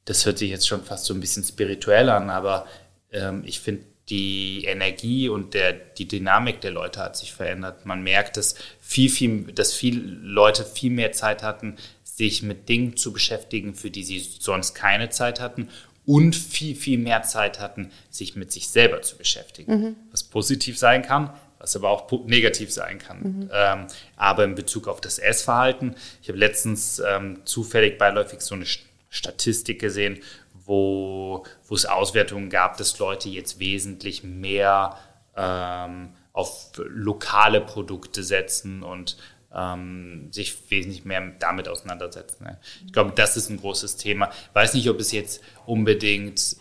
das 0.08 0.24
hört 0.24 0.38
sich 0.38 0.50
jetzt 0.50 0.66
schon 0.66 0.84
fast 0.84 1.04
so 1.04 1.12
ein 1.12 1.20
bisschen 1.20 1.44
spirituell 1.44 2.08
an, 2.08 2.30
aber 2.30 2.66
ähm, 3.12 3.42
ich 3.44 3.60
finde, 3.60 3.84
die 4.08 4.64
Energie 4.64 5.28
und 5.28 5.52
der, 5.52 5.74
die 5.74 6.08
Dynamik 6.08 6.62
der 6.62 6.70
Leute 6.70 7.00
hat 7.00 7.14
sich 7.14 7.34
verändert. 7.34 7.84
Man 7.84 8.02
merkt, 8.02 8.38
dass 8.38 8.54
viel, 8.80 9.10
viel, 9.10 9.52
dass 9.52 9.74
viele 9.74 10.00
Leute 10.00 10.64
viel 10.64 10.90
mehr 10.90 11.12
Zeit 11.12 11.42
hatten, 11.42 11.76
sich 12.04 12.42
mit 12.42 12.70
Dingen 12.70 12.96
zu 12.96 13.12
beschäftigen, 13.12 13.74
für 13.74 13.90
die 13.90 14.02
sie 14.02 14.18
sonst 14.18 14.74
keine 14.74 15.10
Zeit 15.10 15.40
hatten 15.40 15.68
und 16.06 16.34
viel, 16.34 16.74
viel 16.74 16.96
mehr 16.98 17.22
Zeit 17.22 17.60
hatten, 17.60 17.90
sich 18.08 18.34
mit 18.34 18.50
sich 18.50 18.68
selber 18.68 19.02
zu 19.02 19.18
beschäftigen. 19.18 19.96
Was 20.10 20.24
positiv 20.24 20.78
sein 20.78 21.02
kann, 21.02 21.34
was 21.58 21.76
aber 21.76 21.90
auch 21.90 22.10
negativ 22.24 22.72
sein 22.72 22.98
kann. 22.98 23.50
Ähm, 23.52 23.86
aber 24.16 24.44
in 24.44 24.54
Bezug 24.54 24.88
auf 24.88 25.02
das 25.02 25.18
Essverhalten, 25.18 25.96
ich 26.22 26.30
habe 26.30 26.38
letztens 26.38 26.98
ähm, 27.06 27.40
zufällig 27.44 27.98
beiläufig 27.98 28.40
so 28.40 28.54
eine 28.54 28.64
Statistik 29.08 29.80
gesehen, 29.80 30.20
wo, 30.52 31.44
wo 31.66 31.74
es 31.74 31.86
Auswertungen 31.86 32.50
gab, 32.50 32.76
dass 32.76 32.98
Leute 32.98 33.28
jetzt 33.28 33.58
wesentlich 33.58 34.22
mehr 34.22 34.98
ähm, 35.36 36.10
auf 36.32 36.70
lokale 36.76 37.60
Produkte 37.60 38.22
setzen 38.22 38.82
und 38.82 39.16
ähm, 39.54 40.28
sich 40.30 40.70
wesentlich 40.70 41.04
mehr 41.04 41.32
damit 41.38 41.68
auseinandersetzen. 41.68 42.44
Ne? 42.44 42.58
Ich 42.86 42.92
glaube, 42.92 43.12
das 43.14 43.36
ist 43.36 43.48
ein 43.48 43.58
großes 43.58 43.96
Thema. 43.96 44.30
Weiß 44.52 44.74
nicht, 44.74 44.88
ob 44.90 45.00
es 45.00 45.12
jetzt 45.12 45.42
unbedingt 45.64 46.56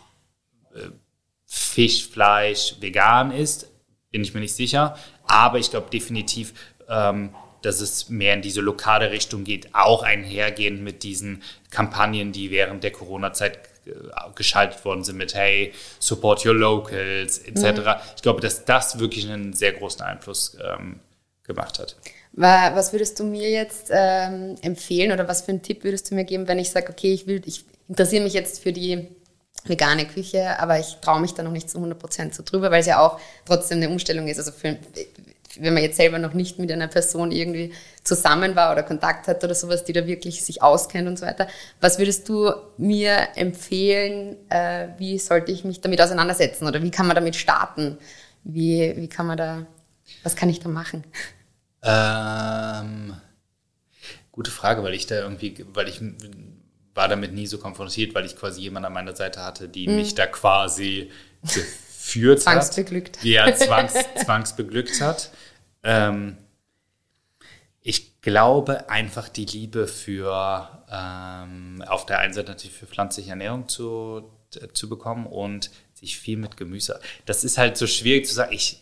äh, 0.73 0.89
Fisch, 1.45 2.07
Fleisch, 2.07 2.75
vegan 2.79 3.31
ist, 3.31 3.71
bin 4.11 4.21
ich 4.21 4.33
mir 4.33 4.39
nicht 4.39 4.55
sicher. 4.55 4.97
Aber 5.23 5.59
ich 5.59 5.69
glaube 5.69 5.89
definitiv, 5.89 6.53
ähm, 6.87 7.35
dass 7.61 7.81
es 7.81 8.09
mehr 8.09 8.33
in 8.33 8.41
diese 8.41 8.61
lokale 8.61 9.11
Richtung 9.11 9.43
geht, 9.43 9.73
auch 9.73 10.03
einhergehend 10.03 10.81
mit 10.81 11.03
diesen 11.03 11.43
Kampagnen, 11.71 12.31
die 12.31 12.51
während 12.51 12.83
der 12.83 12.91
Corona-Zeit 12.91 13.57
äh, 13.85 13.91
geschaltet 14.35 14.83
worden 14.85 15.03
sind 15.03 15.17
mit 15.17 15.33
Hey, 15.33 15.73
support 15.99 16.45
your 16.45 16.53
locals 16.53 17.39
etc. 17.39 18.01
Ich 18.15 18.21
glaube, 18.21 18.41
dass 18.41 18.65
das 18.65 18.99
wirklich 18.99 19.29
einen 19.29 19.53
sehr 19.53 19.73
großen 19.73 20.01
Einfluss 20.01 20.57
ähm, 20.63 20.99
gemacht 21.43 21.79
hat. 21.79 21.95
Wa- 22.33 22.71
Was 22.75 22.91
würdest 22.93 23.19
du 23.19 23.23
mir 23.23 23.49
jetzt 23.49 23.89
ähm, 23.91 24.55
empfehlen 24.61 25.11
oder 25.11 25.27
was 25.27 25.41
für 25.41 25.49
einen 25.49 25.63
Tipp 25.63 25.83
würdest 25.83 26.11
du 26.11 26.15
mir 26.15 26.25
geben, 26.25 26.47
wenn 26.47 26.59
ich 26.59 26.69
sage, 26.69 26.89
okay, 26.91 27.13
ich 27.13 27.25
will, 27.27 27.41
ich 27.45 27.63
interessiere 27.87 28.23
mich 28.23 28.33
jetzt 28.33 28.61
für 28.61 28.73
die 28.73 29.07
vegane 29.65 30.05
Küche, 30.07 30.59
aber 30.59 30.79
ich 30.79 30.97
traue 31.01 31.19
mich 31.19 31.33
da 31.33 31.43
noch 31.43 31.51
nicht 31.51 31.69
zu 31.69 31.77
100% 31.79 32.33
so 32.33 32.43
drüber, 32.43 32.71
weil 32.71 32.81
es 32.81 32.85
ja 32.85 32.99
auch 32.99 33.19
trotzdem 33.45 33.77
eine 33.79 33.89
Umstellung 33.89 34.27
ist. 34.27 34.37
Also 34.37 34.51
für, 34.51 34.77
wenn 35.59 35.73
man 35.73 35.83
jetzt 35.83 35.97
selber 35.97 36.19
noch 36.19 36.33
nicht 36.33 36.59
mit 36.59 36.71
einer 36.71 36.87
Person 36.87 37.31
irgendwie 37.31 37.73
zusammen 38.03 38.55
war 38.55 38.71
oder 38.71 38.83
Kontakt 38.83 39.27
hat 39.27 39.43
oder 39.43 39.55
sowas, 39.55 39.83
die 39.83 39.93
da 39.93 40.05
wirklich 40.05 40.43
sich 40.43 40.61
auskennt 40.61 41.07
und 41.07 41.17
so 41.17 41.25
weiter. 41.25 41.47
Was 41.79 41.99
würdest 41.99 42.27
du 42.29 42.51
mir 42.77 43.29
empfehlen, 43.35 44.35
äh, 44.49 44.89
wie 44.97 45.17
sollte 45.19 45.51
ich 45.51 45.63
mich 45.63 45.81
damit 45.81 46.01
auseinandersetzen 46.01 46.67
oder 46.67 46.81
wie 46.81 46.91
kann 46.91 47.07
man 47.07 47.15
damit 47.15 47.35
starten? 47.35 47.97
Wie, 48.43 48.93
wie 48.95 49.07
kann 49.07 49.27
man 49.27 49.37
da, 49.37 49.65
was 50.23 50.35
kann 50.35 50.49
ich 50.49 50.59
da 50.59 50.69
machen? 50.69 51.03
Ähm, 51.83 53.15
gute 54.31 54.51
Frage, 54.51 54.83
weil 54.83 54.93
ich 54.93 55.07
da 55.07 55.15
irgendwie, 55.15 55.65
weil 55.73 55.87
ich 55.87 56.01
war 56.93 57.07
damit 57.07 57.33
nie 57.33 57.47
so 57.47 57.59
konfrontiert, 57.59 58.15
weil 58.15 58.25
ich 58.25 58.35
quasi 58.35 58.61
jemanden 58.61 58.87
an 58.87 58.93
meiner 58.93 59.15
Seite 59.15 59.43
hatte, 59.43 59.69
die 59.69 59.87
mich 59.87 60.15
da 60.15 60.25
quasi 60.25 61.11
geführt 62.07 62.37
hat. 62.45 62.63
Zwangsbeglückt. 62.63 63.23
Ja, 63.23 63.53
zwangs, 63.55 63.93
zwangsbeglückt 64.23 65.01
hat. 65.01 65.31
Ähm, 65.83 66.37
ich 67.81 68.21
glaube 68.21 68.89
einfach 68.89 69.29
die 69.29 69.45
Liebe 69.45 69.87
für 69.87 70.85
ähm, 70.91 71.83
auf 71.87 72.05
der 72.05 72.19
einen 72.19 72.33
Seite 72.33 72.49
natürlich 72.51 72.75
für 72.75 72.85
pflanzliche 72.87 73.29
Ernährung 73.31 73.67
zu, 73.67 74.29
zu 74.73 74.89
bekommen 74.89 75.25
und 75.27 75.69
sich 75.93 76.17
viel 76.17 76.37
mit 76.37 76.57
Gemüse. 76.57 76.99
Das 77.25 77.43
ist 77.43 77.57
halt 77.57 77.77
so 77.77 77.87
schwierig 77.87 78.27
zu 78.27 78.33
sagen. 78.35 78.53
Ich, 78.53 78.81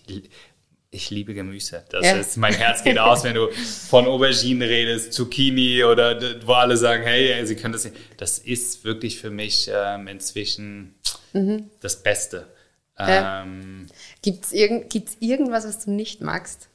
ich 0.91 1.09
liebe 1.09 1.33
Gemüse. 1.33 1.83
Das 1.89 2.05
Ja. 2.05 2.13
ist, 2.17 2.37
mein 2.37 2.53
Herz 2.53 2.83
geht 2.83 2.97
aus, 2.97 3.23
wenn 3.23 3.35
du 3.35 3.49
von 3.51 4.05
Auberginen 4.07 4.67
redest, 4.67 5.13
Zucchini 5.13 5.83
oder 5.83 6.19
wo 6.45 6.53
alle 6.53 6.77
sagen, 6.77 7.03
hey, 7.03 7.45
sie 7.45 7.55
können 7.55 7.73
das 7.73 7.85
nicht. 7.85 7.95
Das 8.17 8.39
ist 8.39 8.83
wirklich 8.83 9.19
für 9.19 9.29
mich 9.29 9.69
ähm, 9.73 10.07
inzwischen 10.07 10.95
das 11.81 12.01
Beste. 12.01 12.47
Ja. 12.97 13.43
Ähm, 13.43 13.87
Gibt 14.21 14.45
es 14.45 14.53
irgend, 14.53 14.89
gibt's 14.89 15.17
irgendwas, 15.19 15.65
was 15.65 15.83
du 15.83 15.91
nicht 15.91 16.21
magst? 16.21 16.69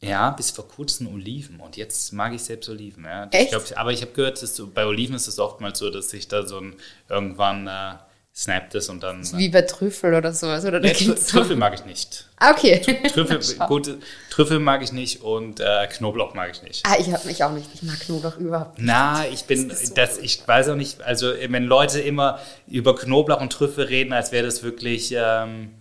Ja, 0.00 0.30
bis 0.30 0.50
vor 0.50 0.68
kurzem 0.68 1.06
Oliven 1.08 1.60
und 1.60 1.76
jetzt 1.76 2.12
mag 2.12 2.34
ich 2.34 2.42
selbst 2.42 2.68
Oliven. 2.68 3.04
Ja. 3.04 3.24
Echt? 3.30 3.44
Ich 3.44 3.50
glaub, 3.50 3.78
aber 3.78 3.92
ich 3.92 4.02
habe 4.02 4.12
gehört, 4.12 4.42
dass 4.42 4.54
so, 4.54 4.66
bei 4.66 4.84
Oliven 4.84 5.16
ist 5.16 5.28
es 5.28 5.38
oftmals 5.38 5.78
so, 5.78 5.90
dass 5.90 6.10
sich 6.10 6.28
da 6.28 6.46
so 6.46 6.58
ein 6.58 6.76
irgendwann 7.08 7.66
äh, 7.66 7.94
snappt 8.36 8.74
es 8.74 8.88
und 8.88 9.02
dann. 9.02 9.22
Wie 9.38 9.48
bei 9.48 9.62
Trüffel 9.62 10.12
oder 10.14 10.32
sowas? 10.32 10.64
Oder 10.64 10.82
so- 10.94 11.14
Trüffel 11.14 11.54
mag 11.56 11.72
ich 11.74 11.84
nicht. 11.84 12.28
Ah, 12.36 12.50
okay. 12.50 12.80
Trüffel, 13.12 13.38
gut, 13.68 13.96
Trüffel 14.30 14.58
mag 14.58 14.82
ich 14.82 14.92
nicht 14.92 15.22
und 15.22 15.60
äh, 15.60 15.86
Knoblauch 15.86 16.34
mag 16.34 16.50
ich 16.50 16.62
nicht. 16.62 16.84
Ah, 16.84 16.96
ich 16.98 17.12
habe 17.12 17.24
mich 17.28 17.44
auch 17.44 17.52
nicht. 17.52 17.68
Ich 17.74 17.82
mag 17.84 18.00
Knoblauch 18.00 18.36
überhaupt 18.38 18.78
nicht. 18.78 18.86
Na, 18.86 19.24
ich 19.28 19.44
bin, 19.44 19.68
Das 19.68 19.82
ist 19.82 19.88
so 19.90 19.94
das, 19.94 20.18
ich 20.18 20.46
weiß 20.48 20.68
auch 20.70 20.74
nicht, 20.74 21.00
also 21.02 21.32
wenn 21.48 21.64
Leute 21.64 22.00
immer 22.00 22.40
über 22.66 22.96
Knoblauch 22.96 23.40
und 23.40 23.52
Trüffel 23.52 23.84
reden, 23.84 24.12
als 24.12 24.32
wäre 24.32 24.44
das 24.44 24.64
wirklich 24.64 25.14
ähm, 25.16 25.74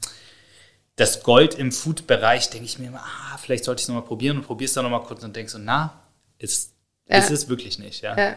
das 0.96 1.24
Gold 1.24 1.56
im 1.56 1.72
Food-Bereich, 1.72 2.52
denke 2.52 2.66
ich 2.68 2.78
mir 2.78 2.88
immer, 2.90 3.00
ah, 3.04 3.38
vielleicht 3.42 3.64
sollte 3.64 3.80
ich 3.80 3.86
es 3.86 3.88
nochmal 3.88 4.06
probieren 4.06 4.38
und 4.38 4.44
probierst 4.44 4.78
dann 4.78 4.84
nochmal 4.84 5.02
kurz 5.02 5.24
und 5.24 5.36
denkst 5.36 5.54
so, 5.54 5.60
na, 5.60 6.00
ist, 6.38 6.72
Ja. 7.08 7.18
ist 7.18 7.32
es 7.32 7.50
wirklich 7.50 7.80
nicht, 7.80 8.04
ja. 8.04 8.16
Ja. 8.16 8.36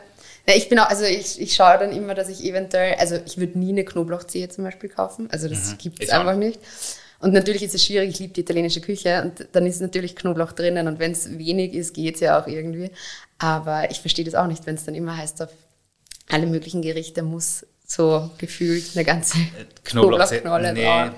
Ja, 0.49 0.55
ich 0.55 0.69
bin 0.69 0.79
auch, 0.79 0.89
also 0.89 1.05
ich, 1.05 1.41
ich 1.41 1.55
schaue 1.55 1.79
dann 1.79 1.93
immer, 1.93 2.15
dass 2.15 2.29
ich 2.29 2.45
eventuell, 2.45 2.95
also 2.95 3.19
ich 3.27 3.39
würde 3.39 3.59
nie 3.59 3.71
eine 3.71 3.85
Knoblauchzehe 3.85 4.49
zum 4.49 4.65
Beispiel 4.65 4.89
kaufen. 4.89 5.29
Also 5.31 5.49
das 5.49 5.77
gibt 5.79 6.03
es 6.03 6.11
auch 6.11 6.21
einfach 6.21 6.37
nicht. 6.37 6.61
Und 7.19 7.33
natürlich 7.33 7.63
ist 7.63 7.75
es 7.75 7.85
schwierig, 7.85 8.11
ich 8.11 8.19
liebe 8.19 8.35
die 8.35 8.43
italienische 8.43 8.81
Küche 8.81 9.23
und 9.23 9.49
dann 9.53 9.67
ist 9.67 9.81
natürlich 9.81 10.15
Knoblauch 10.15 10.53
drinnen 10.53 10.87
und 10.87 10.99
wenn 10.99 11.13
es 11.13 11.39
wenig 11.39 11.75
ist, 11.75 11.95
geht 11.95 12.17
es 12.17 12.21
ja 12.21 12.41
auch 12.41 12.47
irgendwie. 12.47 12.91
Aber 13.39 13.91
ich 13.91 14.01
verstehe 14.01 14.25
das 14.25 14.35
auch 14.35 14.47
nicht, 14.47 14.67
wenn 14.67 14.75
es 14.75 14.85
dann 14.85 14.95
immer 14.95 15.17
heißt, 15.17 15.43
auf 15.43 15.51
alle 16.29 16.47
möglichen 16.47 16.83
Gerichte 16.83 17.23
muss 17.23 17.67
so 17.87 18.31
gefühlt 18.39 18.91
eine 18.95 19.05
ganze 19.05 19.39
Knoblauch, 19.85 20.19
Knoblauchknolle 20.29 20.73
nee. 20.73 20.85
drauf. 20.85 21.11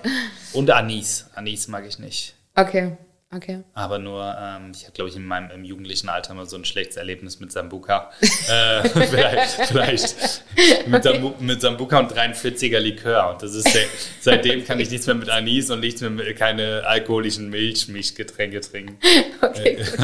Und 0.53 0.71
Anis. 0.71 1.27
Anis 1.35 1.67
mag 1.69 1.87
ich 1.87 1.99
nicht. 1.99 2.35
Okay, 2.55 2.97
okay. 3.35 3.63
Aber 3.75 3.99
nur, 3.99 4.37
ähm, 4.39 4.73
ich 4.75 4.83
hatte, 4.83 4.93
glaube 4.93 5.11
ich, 5.11 5.17
in 5.17 5.25
meinem 5.25 5.51
im 5.51 5.65
jugendlichen 5.65 6.09
Alter 6.09 6.35
mal 6.35 6.47
so 6.47 6.57
ein 6.57 6.65
schlechtes 6.65 6.97
Erlebnis 6.97 7.41
mit 7.41 7.53
Sambuka. 7.53 8.11
äh, 8.21 8.89
vielleicht 8.89 9.51
vielleicht 9.67 10.43
mit, 10.87 11.03
Sambu 11.03 11.35
mit 11.41 11.61
Sambuka 11.61 11.99
und 12.01 12.13
43er 12.13 12.79
Likör. 12.79 13.31
Und 13.31 13.43
das 13.43 13.55
ist 13.55 13.73
der, 13.75 13.85
seitdem 14.21 14.65
kann 14.65 14.81
ich 14.81 14.91
nichts 14.91 15.07
mehr 15.07 15.17
mit 15.17 15.31
Anis 15.31 15.71
und 15.71 15.81
nichts 15.81 16.01
mehr 16.01 16.11
mit, 16.11 16.37
keine 16.37 16.85
alkoholischen 16.87 17.51
Milchmischgetränke 17.51 18.61
trinken. 18.61 18.99
Okay, 19.41 19.77
gut. 19.77 19.99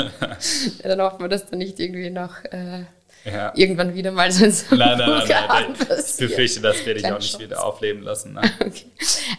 Ja, 0.82 0.88
dann 0.88 1.00
hoffen 1.00 1.20
wir, 1.20 1.28
dass 1.28 1.46
da 1.46 1.56
nicht 1.56 1.80
irgendwie 1.80 2.10
noch 2.10 2.44
äh, 2.44 2.84
Ja. 3.24 3.52
irgendwann 3.56 3.94
wieder 3.94 4.12
mal 4.12 4.30
so 4.32 4.44
ein 4.44 4.78
Nein, 4.78 4.98
nein, 4.98 5.22
nein, 5.28 5.44
nein. 5.48 5.74
Ich 5.78 6.16
befürchte, 6.16 6.60
das 6.60 6.84
werde 6.84 7.00
ich 7.00 7.06
auch 7.06 7.18
nicht 7.18 7.38
wieder 7.38 7.64
aufleben 7.64 8.02
lassen. 8.02 8.38
Okay. 8.60 8.86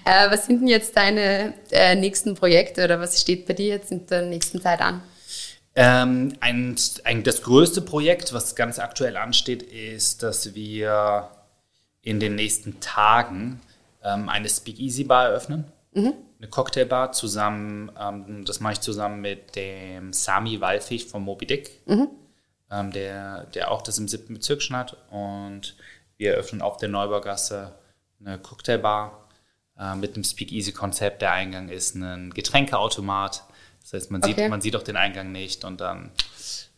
Äh, 0.06 0.32
was 0.32 0.46
sind 0.46 0.62
denn 0.62 0.68
jetzt 0.68 0.96
deine 0.98 1.54
äh, 1.72 1.96
nächsten 1.96 2.36
Projekte 2.36 2.84
oder 2.84 3.00
was 3.00 3.20
steht 3.22 3.46
bei 3.46 3.54
dir 3.54 3.68
jetzt 3.68 3.92
in 3.92 4.06
der 4.08 4.24
nächsten 4.24 4.62
Zeit 4.62 4.82
an? 4.82 5.02
Ähm, 5.76 6.34
ein, 6.40 6.76
ein, 7.04 7.24
das 7.24 7.42
größte 7.42 7.82
Projekt, 7.82 8.34
was 8.34 8.56
ganz 8.56 8.80
aktuell 8.80 9.18
ansteht, 9.18 9.62
ist, 9.64 10.24
dass 10.24 10.56
wir 10.56 11.30
in 12.02 12.20
den 12.20 12.36
nächsten 12.36 12.80
Tagen 12.80 13.60
ähm, 14.04 14.30
eine 14.30 14.48
Speakeasy 14.48 15.04
Bar 15.04 15.30
eröffnen. 15.30 15.66
Eine 15.94 16.50
Cocktailbar 16.50 17.14
zusammen, 17.14 17.92
ähm, 18.00 18.44
das 18.46 18.60
mache 18.60 18.74
ich 18.74 18.82
zusammen 18.82 19.22
mit 19.22 19.56
dem 19.56 20.14
Sami 20.14 20.60
Walfisch 20.62 21.06
von 21.06 21.24
Moby 21.24 21.46
Dick, 21.46 21.72
ähm, 22.72 22.92
der, 22.92 23.46
der 23.54 23.72
auch 23.72 23.82
das 23.82 23.98
im 23.98 24.08
siebten 24.08 24.34
Bezirk 24.34 24.62
schon 24.62 24.76
hat. 24.78 24.98
Und 25.10 25.76
wir 26.18 26.34
eröffnen 26.34 26.62
auf 26.62 26.78
der 26.78 26.90
Neubaugasse 26.90 27.74
eine 28.20 28.40
Cocktailbar 28.40 29.28
äh, 29.78 29.96
mit 29.96 30.16
einem 30.16 30.24
Speakeasy-Konzept. 30.24 31.22
Der 31.22 31.32
Eingang 31.32 31.70
ist 31.70 31.96
ein 31.96 32.34
Getränkeautomat. 32.34 33.44
Das 33.82 33.94
heißt, 33.94 34.12
man, 34.12 34.24
Okay. 34.24 34.34
sieht, 34.36 34.50
man 34.50 34.62
sieht 34.62 34.76
auch 34.76 34.84
den 34.84 34.98
Eingang 34.98 35.32
nicht 35.32 35.64
und 35.64 35.80
dann 35.82 36.12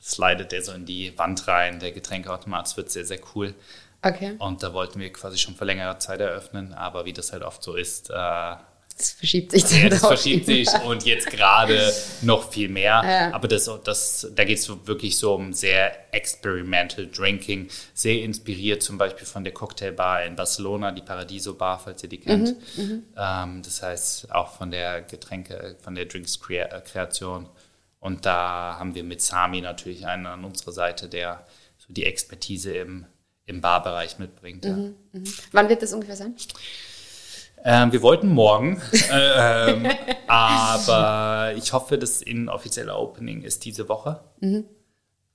slidet 0.02 0.52
der 0.52 0.62
so 0.62 0.73
in 0.73 0.86
die 0.86 1.17
Wand 1.17 1.47
rein, 1.47 1.80
der 1.80 1.91
Getränkeautomat. 1.91 2.67
Es 2.67 2.78
wird 2.78 2.89
sehr, 2.91 3.06
sehr 3.06 3.19
cool. 3.36 3.54
Okay. 4.02 4.36
Und 4.39 4.63
da 4.63 4.73
wollten 4.73 5.00
wir 5.00 5.12
quasi 5.12 5.38
schon 5.38 5.56
vor 5.56 5.65
längerer 5.67 6.00
Zeit 6.00 6.19
eröffnen, 6.19 6.73
aber 6.73 7.06
wie 7.06 7.13
das 7.13 7.32
halt 7.34 7.43
oft 7.43 7.63
so 7.63 7.76
ist, 7.76 8.10
äh, 8.10 8.56
Das 8.97 9.12
verschiebt 9.12 9.51
sich 9.51 9.63
das 9.63 10.03
auch 10.03 10.07
verschiebt 10.07 10.47
sich 10.47 10.67
und 10.83 11.05
jetzt 11.05 11.29
gerade 11.29 11.93
noch 12.23 12.51
viel 12.51 12.67
mehr. 12.67 13.03
Ja. 13.05 13.33
Aber 13.33 13.47
das, 13.47 13.69
das, 13.83 14.27
da 14.36 14.43
geht 14.43 14.57
es 14.57 14.67
wirklich 14.88 15.17
so 15.17 15.36
um 15.36 15.53
sehr 15.53 16.13
experimental 16.13 17.07
Drinking, 17.07 17.67
sehr 17.93 18.23
inspiriert 18.23 18.81
zum 18.81 18.97
Beispiel 18.97 19.27
von 19.27 19.43
der 19.43 19.53
Cocktailbar 19.53 20.23
in 20.23 20.36
Barcelona, 20.36 20.91
die 20.91 21.03
Paradiso 21.03 21.53
Bar, 21.53 21.79
falls 21.79 22.01
ihr 22.01 22.10
die 22.10 22.19
kennt. 22.19 22.55
Mhm, 22.75 23.03
Ähm, 23.15 23.62
das 23.63 23.83
heißt 23.83 24.31
auch 24.31 24.53
von 24.57 24.71
der 24.71 25.03
Getränke, 25.03 25.75
von 25.79 25.93
der 25.93 26.05
Drinks-Kreation. 26.05 27.47
Und 27.99 28.25
da 28.25 28.77
haben 28.79 28.95
wir 28.95 29.03
mit 29.03 29.21
Sami 29.21 29.62
natürlich 29.62 30.07
einen 30.07 30.25
an 30.25 30.43
unserer 30.43 30.71
Seite, 30.71 31.07
der 31.07 31.45
so 31.77 31.93
die 31.93 32.05
Expertise 32.05 32.75
im, 32.75 33.05
im 33.45 33.62
Barbereich 33.62 34.17
mitbringt. 34.17 34.65
Ja. 34.65 34.75
Wann 35.51 35.69
wird 35.69 35.83
das 35.83 35.93
ungefähr 35.93 36.15
sein? 36.15 36.36
Ähm, 37.69 37.91
wir 37.91 38.01
wollten 38.01 38.30
morgen, 38.30 38.82
äh, 39.12 39.71
ähm, 39.71 39.88
aber 40.27 41.51
ich 41.58 41.73
hoffe, 41.73 41.97
das 41.97 42.21
inoffizielle 42.21 42.95
Opening 42.95 43.41
ist 43.41 43.65
diese 43.65 43.89
Woche. 43.89 44.21
Mhm. 44.39 44.63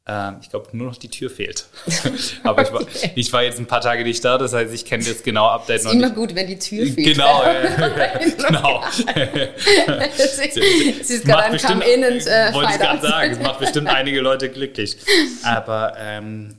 Ähm, 0.07 0.37
ich 0.40 0.49
glaube, 0.49 0.68
nur 0.73 0.87
noch 0.87 0.97
die 0.97 1.11
Tür 1.11 1.29
fehlt. 1.29 1.66
aber 2.42 2.62
ich 2.62 2.73
war, 2.73 2.81
ich 3.14 3.31
war 3.35 3.42
jetzt 3.42 3.59
ein 3.59 3.66
paar 3.66 3.83
Tage 3.83 4.03
nicht 4.03 4.25
da, 4.25 4.38
das 4.38 4.55
heißt, 4.55 4.73
ich 4.73 4.87
kenne 4.87 5.05
jetzt 5.05 5.25
genau 5.25 5.49
Update 5.49 5.81
Ist 5.81 5.85
noch 5.85 5.92
immer 5.92 6.07
nicht. 6.07 6.14
gut, 6.14 6.35
wenn 6.35 6.47
die 6.47 6.59
Tür 6.59 6.87
fehlt. 6.87 7.16
Genau, 7.16 7.42
äh, 7.47 8.31
genau. 8.35 8.83
sie, 8.90 11.03
sie 11.03 11.14
ist 11.14 11.27
gerade 11.27 11.42
ein 11.42 11.59
Come 11.59 11.85
in 11.85 12.03
and 12.03 12.27
äh, 12.27 12.55
wollte 12.55 12.73
ich 12.73 12.79
gerade 12.79 13.07
sagen, 13.07 13.33
es 13.33 13.40
macht 13.40 13.61
bestimmt 13.61 13.88
einige 13.88 14.23
Leute 14.23 14.49
glücklich. 14.49 14.97
Aber 15.42 15.97
ähm, 15.99 16.57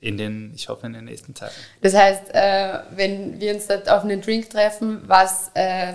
in 0.00 0.16
den, 0.16 0.52
ich 0.54 0.68
hoffe 0.68 0.86
in 0.86 0.92
den 0.94 1.04
nächsten 1.04 1.34
Tagen. 1.34 1.52
Das 1.82 1.94
heißt, 1.94 2.34
äh, 2.34 2.78
wenn 2.92 3.38
wir 3.40 3.54
uns 3.54 3.66
dort 3.66 3.88
auf 3.88 4.02
einen 4.02 4.20
Drink 4.22 4.48
treffen, 4.50 5.02
was 5.06 5.50
äh, 5.54 5.92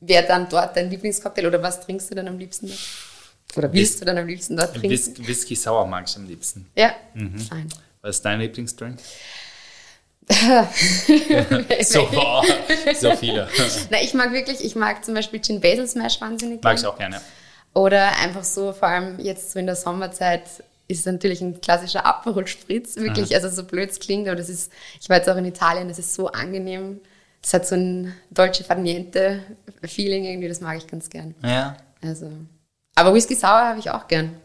wäre 0.00 0.26
dann 0.26 0.48
dort 0.48 0.76
dein 0.76 0.88
Lieblingscocktail 0.90 1.46
oder 1.46 1.62
was 1.62 1.80
trinkst 1.80 2.10
du 2.10 2.14
dann 2.14 2.28
am 2.28 2.38
liebsten 2.38 2.68
dort? 2.68 2.78
Oder 3.56 3.72
willst 3.72 4.00
du 4.00 4.04
dann 4.06 4.16
am 4.16 4.26
liebsten 4.26 4.56
dort 4.56 4.70
trinken? 4.72 4.90
Whis 4.90 5.12
Whisky 5.28 5.54
Sour 5.54 5.86
mag 5.86 6.04
ich 6.08 6.16
am 6.16 6.26
liebsten. 6.26 6.66
Ja, 6.74 6.94
Mhm. 7.14 7.38
fein. 7.38 7.68
Was 8.00 8.16
ist 8.16 8.24
dein 8.24 8.40
Lieblingsdrink? 8.40 8.98
So, 11.82 12.06
boah, 12.10 12.44
so 13.00 13.14
viele. 13.16 13.48
Na, 13.90 14.00
ich 14.00 14.14
mag 14.14 14.32
wirklich, 14.32 14.64
ich 14.64 14.74
mag 14.76 15.04
zum 15.04 15.14
Beispiel 15.14 15.40
Gin 15.42 15.60
Basil 15.60 15.86
Smash 15.86 16.20
wahnsinnig 16.20 16.62
Mag 16.62 16.78
ich 16.78 16.86
auch 16.86 16.96
gerne. 16.96 17.20
Oder 17.74 18.16
einfach 18.18 18.44
so, 18.44 18.72
vor 18.72 18.88
allem 18.88 19.18
jetzt 19.18 19.52
so 19.52 19.58
in 19.58 19.66
der 19.66 19.76
Sommerzeit, 19.76 20.42
ist 20.98 21.06
natürlich 21.06 21.40
ein 21.40 21.60
klassischer 21.60 22.04
Aperol 22.06 22.46
Spritz, 22.46 22.96
wirklich, 22.96 23.34
also 23.34 23.48
so 23.48 23.64
blöd 23.64 23.90
es 23.90 24.00
klingt, 24.00 24.26
aber 24.28 24.36
das 24.36 24.48
ist, 24.48 24.72
ich 25.00 25.08
war 25.08 25.16
jetzt 25.16 25.28
auch 25.28 25.36
in 25.36 25.44
Italien, 25.44 25.88
das 25.88 25.98
ist 25.98 26.14
so 26.14 26.28
angenehm. 26.28 27.00
Das 27.40 27.54
hat 27.54 27.66
so 27.66 27.74
ein 27.74 28.14
Dolce 28.30 28.62
Far 28.64 28.76
Niente 28.76 29.40
Feeling 29.84 30.24
irgendwie, 30.24 30.48
das 30.48 30.60
mag 30.60 30.76
ich 30.78 30.86
ganz 30.86 31.10
gern. 31.10 31.34
Ja. 31.42 31.76
Also, 32.02 32.30
aber 32.94 33.12
Whisky 33.14 33.34
Sour 33.34 33.50
habe 33.68 33.78
ich 33.80 33.90
auch 33.90 34.06
gern. 34.06 34.36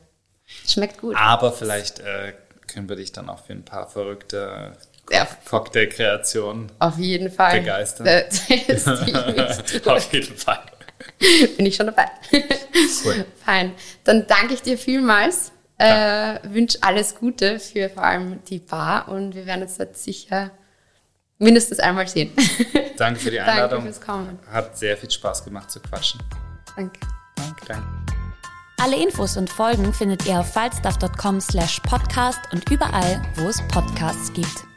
Schmeckt 0.67 0.99
gut. 1.01 1.15
Aber 1.17 1.51
vielleicht 1.51 1.99
äh, 1.99 2.33
können 2.65 2.89
wir 2.89 2.95
dich 2.95 3.11
dann 3.11 3.29
auch 3.29 3.43
für 3.43 3.53
ein 3.53 3.63
paar 3.65 3.87
verrückte 3.87 4.73
Ja. 5.11 5.27
Cocktailkreationen 5.49 6.71
Auf 6.79 6.97
jeden 6.97 7.31
Fall. 7.31 7.59
Begeistern. 7.59 8.07
Die- 8.49 9.85
auf 9.89 10.13
jeden 10.13 10.35
Fall. 10.37 10.59
Bin 11.57 11.65
ich 11.65 11.75
schon 11.75 11.85
dabei. 11.87 12.05
Cool. 13.03 13.25
Fein. 13.45 13.73
Dann 14.03 14.25
danke 14.27 14.53
ich 14.55 14.61
dir 14.61 14.77
vielmals. 14.77 15.51
Äh, 15.79 16.39
wünsche 16.43 16.79
alles 16.81 17.15
Gute 17.15 17.59
für 17.59 17.89
vor 17.89 18.03
allem 18.03 18.43
die 18.45 18.59
Bar 18.59 19.09
und 19.09 19.35
wir 19.35 19.45
werden 19.45 19.61
uns 19.61 19.77
jetzt 19.77 20.03
sicher 20.03 20.51
mindestens 21.37 21.79
einmal 21.79 22.07
sehen. 22.07 22.31
Danke 22.97 23.19
für 23.19 23.31
die 23.31 23.37
Danke 23.37 23.51
Einladung. 23.51 23.83
fürs 23.83 24.01
Kommen. 24.01 24.39
Hat 24.51 24.77
sehr 24.77 24.97
viel 24.97 25.11
Spaß 25.11 25.43
gemacht 25.45 25.69
zu 25.69 25.79
quatschen. 25.79 26.21
Danke. 26.75 26.99
Danke. 27.35 27.65
Danke. 27.67 27.87
Alle 28.79 28.95
Infos 28.95 29.37
und 29.37 29.49
Folgen 29.49 29.91
findet 29.93 30.25
ihr 30.27 30.39
auf 30.39 30.53
falstaff.com 30.53 31.41
slash 31.41 31.79
podcast 31.81 32.39
und 32.51 32.69
überall, 32.69 33.21
wo 33.35 33.47
es 33.47 33.61
Podcasts 33.69 34.31
gibt. 34.33 34.76